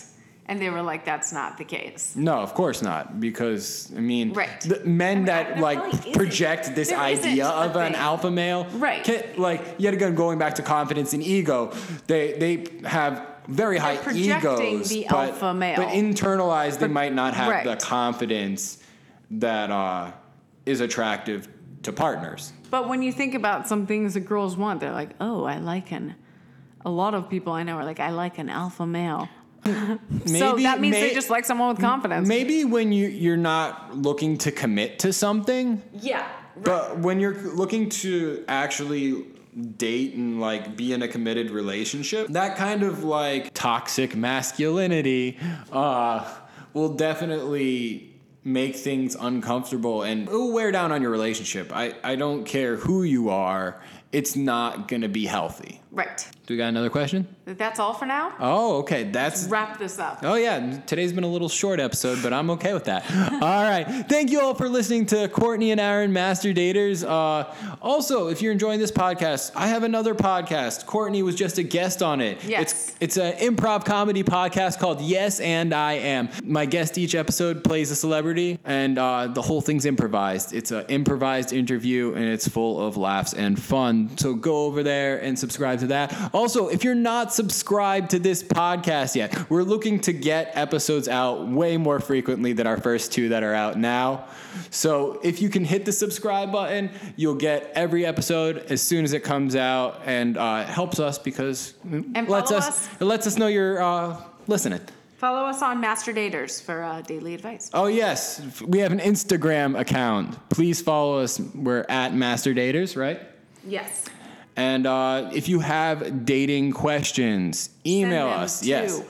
And 0.49 0.61
they 0.61 0.69
were 0.69 0.81
like, 0.81 1.03
that's 1.03 1.33
not 1.33 1.57
the 1.57 1.65
case. 1.65 2.15
No, 2.15 2.35
of 2.35 2.53
course 2.53 2.81
not, 2.81 3.19
because 3.19 3.91
I 3.95 3.99
mean, 3.99 4.31
Right. 4.33 4.61
the 4.61 4.79
men 4.85 5.11
I 5.11 5.15
mean, 5.17 5.25
that 5.25 5.59
like 5.59 6.13
project 6.13 6.73
this 6.73 6.89
there 6.89 6.97
idea 6.97 7.47
of 7.47 7.75
an 7.75 7.91
thing. 7.93 8.01
alpha 8.01 8.31
male, 8.31 8.65
Right. 8.75 9.03
Can, 9.03 9.23
like 9.37 9.75
yet 9.77 9.93
again, 9.93 10.15
going 10.15 10.39
back 10.39 10.55
to 10.55 10.61
confidence 10.61 11.11
and 11.13 11.21
ego, 11.21 11.73
they 12.07 12.33
they 12.43 12.87
have 12.87 13.27
very 13.49 13.77
high 13.77 13.97
projecting 13.97 14.75
egos, 14.75 14.89
the 14.89 15.05
but, 15.09 15.29
alpha 15.29 15.53
male. 15.53 15.77
but 15.77 15.89
internalized, 15.89 16.79
they 16.79 16.87
might 16.87 17.13
not 17.13 17.33
have 17.33 17.65
the 17.65 17.75
confidence 17.75 18.81
that 19.31 19.69
uh, 19.69 20.11
is 20.65 20.79
attractive 20.79 21.47
to 21.83 21.91
partners. 21.91 22.53
But 22.69 22.87
when 22.87 23.01
you 23.01 23.11
think 23.11 23.33
about 23.35 23.67
some 23.67 23.85
things 23.85 24.13
that 24.13 24.21
girls 24.21 24.55
want, 24.57 24.79
they're 24.79 24.91
like, 24.93 25.11
oh, 25.19 25.43
I 25.43 25.57
like 25.59 25.91
an. 25.91 26.15
A 26.87 26.89
lot 26.89 27.13
of 27.13 27.29
people 27.29 27.51
I 27.51 27.63
know 27.63 27.75
are 27.75 27.83
like, 27.83 27.99
I 27.99 28.11
like 28.11 28.37
an 28.37 28.49
alpha 28.49 28.85
male. 28.87 29.27
so 29.65 30.55
that 30.55 30.79
means 30.79 30.93
may- 30.93 31.09
they 31.09 31.13
just 31.13 31.29
like 31.29 31.43
someone 31.43 31.67
with 31.67 31.79
confidence. 31.79 32.25
Maybe 32.25 32.63
when 32.63 32.93
you 32.93 33.09
you're 33.09 33.35
not 33.35 33.97
looking 33.97 34.37
to 34.39 34.51
commit 34.53 34.99
to 34.99 35.11
something, 35.11 35.81
Yeah. 36.01 36.25
But 36.55 36.99
when 36.99 37.19
you're 37.19 37.35
looking 37.35 37.89
to 38.03 38.43
actually 38.47 39.25
date 39.77 40.13
and 40.15 40.39
like 40.39 40.77
be 40.77 40.93
in 40.93 41.01
a 41.01 41.07
committed 41.09 41.51
relationship, 41.51 42.29
that 42.29 42.55
kind 42.55 42.83
of 42.83 43.03
like 43.03 43.53
toxic 43.53 44.15
masculinity 44.15 45.37
uh, 45.73 46.25
will 46.73 46.93
definitely 46.95 48.13
make 48.43 48.75
things 48.77 49.15
uncomfortable 49.19 50.03
and 50.03 50.27
it 50.29 50.31
will 50.31 50.53
wear 50.53 50.71
down 50.71 50.93
on 50.93 51.01
your 51.01 51.11
relationship. 51.11 51.71
I, 51.75 51.95
I 52.03 52.15
don't 52.15 52.45
care 52.45 52.77
who 52.77 53.03
you 53.03 53.29
are, 53.29 53.81
it's 54.11 54.35
not 54.35 54.87
gonna 54.87 55.09
be 55.09 55.25
healthy. 55.25 55.81
Right. 55.91 56.27
Do 56.45 56.53
we 56.53 56.57
got 56.57 56.67
another 56.67 56.89
question? 56.89 57.27
That's 57.45 57.79
all 57.79 57.93
for 57.93 58.05
now. 58.05 58.33
Oh, 58.39 58.77
okay. 58.77 59.05
That's 59.05 59.47
Wrap 59.47 59.79
this 59.79 59.99
up. 59.99 60.19
Oh 60.21 60.35
yeah, 60.35 60.79
today's 60.85 61.11
been 61.11 61.23
a 61.23 61.29
little 61.29 61.49
short 61.49 61.79
episode, 61.79 62.21
but 62.21 62.33
I'm 62.33 62.49
okay 62.51 62.73
with 62.73 62.85
that. 62.85 63.09
all 63.41 63.63
right, 63.63 63.83
thank 64.07 64.29
you 64.29 64.39
all 64.41 64.53
for 64.53 64.69
listening 64.69 65.07
to 65.07 65.27
Courtney 65.29 65.71
and 65.71 65.81
Aaron 65.81 66.13
Master 66.13 66.53
Daters. 66.53 67.03
Uh, 67.03 67.51
also, 67.81 68.27
if 68.27 68.41
you're 68.41 68.51
enjoying 68.51 68.79
this 68.79 68.91
podcast, 68.91 69.51
I 69.55 69.67
have 69.67 69.83
another 69.83 70.13
podcast. 70.13 70.85
Courtney 70.85 71.23
was 71.23 71.35
just 71.35 71.57
a 71.57 71.63
guest 71.63 72.03
on 72.03 72.21
it. 72.21 72.43
Yes. 72.45 72.95
It's 73.01 73.17
it's 73.17 73.17
an 73.17 73.55
improv 73.55 73.83
comedy 73.83 74.23
podcast 74.23 74.79
called 74.79 75.01
Yes 75.01 75.39
and 75.39 75.73
I 75.73 75.93
Am. 75.93 76.29
My 76.43 76.65
guest 76.65 76.97
each 76.97 77.15
episode 77.15 77.63
plays 77.63 77.91
a 77.91 77.95
celebrity, 77.95 78.59
and 78.63 78.99
uh, 78.99 79.27
the 79.27 79.41
whole 79.41 79.61
thing's 79.61 79.85
improvised. 79.85 80.53
It's 80.53 80.71
an 80.71 80.85
improvised 80.89 81.51
interview, 81.53 82.13
and 82.13 82.25
it's 82.25 82.47
full 82.47 82.85
of 82.85 82.97
laughs 82.97 83.33
and 83.33 83.61
fun. 83.61 83.96
So 84.17 84.33
go 84.33 84.65
over 84.65 84.83
there 84.83 85.17
and 85.21 85.37
subscribe 85.37 85.79
to 85.79 85.87
that. 85.87 86.31
Also, 86.33 86.67
if 86.67 86.83
you're 86.83 86.95
not 86.95 87.33
subscribed 87.33 88.11
to 88.11 88.19
this 88.19 88.43
podcast 88.43 89.15
yet, 89.15 89.49
we're 89.49 89.63
looking 89.63 89.99
to 90.01 90.13
get 90.13 90.51
episodes 90.55 91.07
out 91.07 91.47
way 91.47 91.77
more 91.77 91.99
frequently 91.99 92.53
than 92.53 92.67
our 92.67 92.77
first 92.77 93.11
two 93.11 93.29
that 93.29 93.43
are 93.43 93.53
out 93.53 93.77
now. 93.77 94.25
So 94.69 95.19
if 95.23 95.41
you 95.41 95.49
can 95.49 95.63
hit 95.63 95.85
the 95.85 95.91
subscribe 95.91 96.51
button, 96.51 96.89
you'll 97.15 97.35
get 97.35 97.71
every 97.75 98.05
episode 98.05 98.57
as 98.69 98.81
soon 98.81 99.03
as 99.03 99.13
it 99.13 99.23
comes 99.23 99.55
out, 99.55 100.01
and 100.05 100.37
uh, 100.37 100.65
it 100.67 100.71
helps 100.71 100.99
us 100.99 101.17
because 101.19 101.73
it 101.91 102.29
lets 102.29 102.51
us, 102.51 102.67
us. 102.67 102.89
it 102.99 103.05
lets 103.05 103.27
us 103.27 103.37
know 103.37 103.47
you're 103.47 103.81
uh, 103.81 104.21
listening. 104.47 104.81
Follow 105.17 105.45
us 105.45 105.63
on 105.63 105.81
Master 105.81 106.13
Daters 106.13 106.61
for 106.61 106.83
uh, 106.83 107.01
daily 107.01 107.33
advice. 107.33 107.71
Oh 107.73 107.87
yes, 107.87 108.39
we 108.61 108.79
have 108.79 108.91
an 108.91 108.99
Instagram 108.99 109.77
account. 109.79 110.37
Please 110.49 110.79
follow 110.79 111.19
us. 111.19 111.39
We're 111.39 111.85
at 111.89 112.13
Master 112.13 112.53
Daters, 112.53 112.95
right? 112.95 113.19
Yes. 113.65 114.05
And 114.55 114.87
uh, 114.87 115.29
if 115.33 115.47
you 115.47 115.59
have 115.59 116.25
dating 116.25 116.71
questions, 116.71 117.69
email 117.85 118.27
us. 118.27 118.63
Yes. 118.63 119.03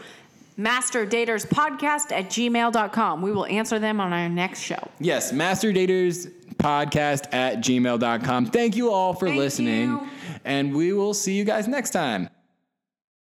masterdaterspodcast 0.59 2.11
at 2.11 2.25
gmail.com. 2.25 3.21
We 3.21 3.31
will 3.31 3.45
answer 3.45 3.79
them 3.79 4.01
on 4.01 4.11
our 4.11 4.27
next 4.27 4.61
show. 4.61 4.89
Yes, 4.99 5.31
masterdaterspodcast 5.31 7.33
at 7.33 7.59
gmail.com. 7.59 8.45
Thank 8.47 8.75
you 8.75 8.91
all 8.91 9.13
for 9.13 9.27
Thank 9.27 9.39
listening. 9.39 9.89
you. 9.91 10.07
And 10.43 10.75
we 10.75 10.91
will 10.93 11.13
see 11.13 11.33
you 11.33 11.45
guys 11.45 11.67
next 11.67 11.91
time. 11.91 12.29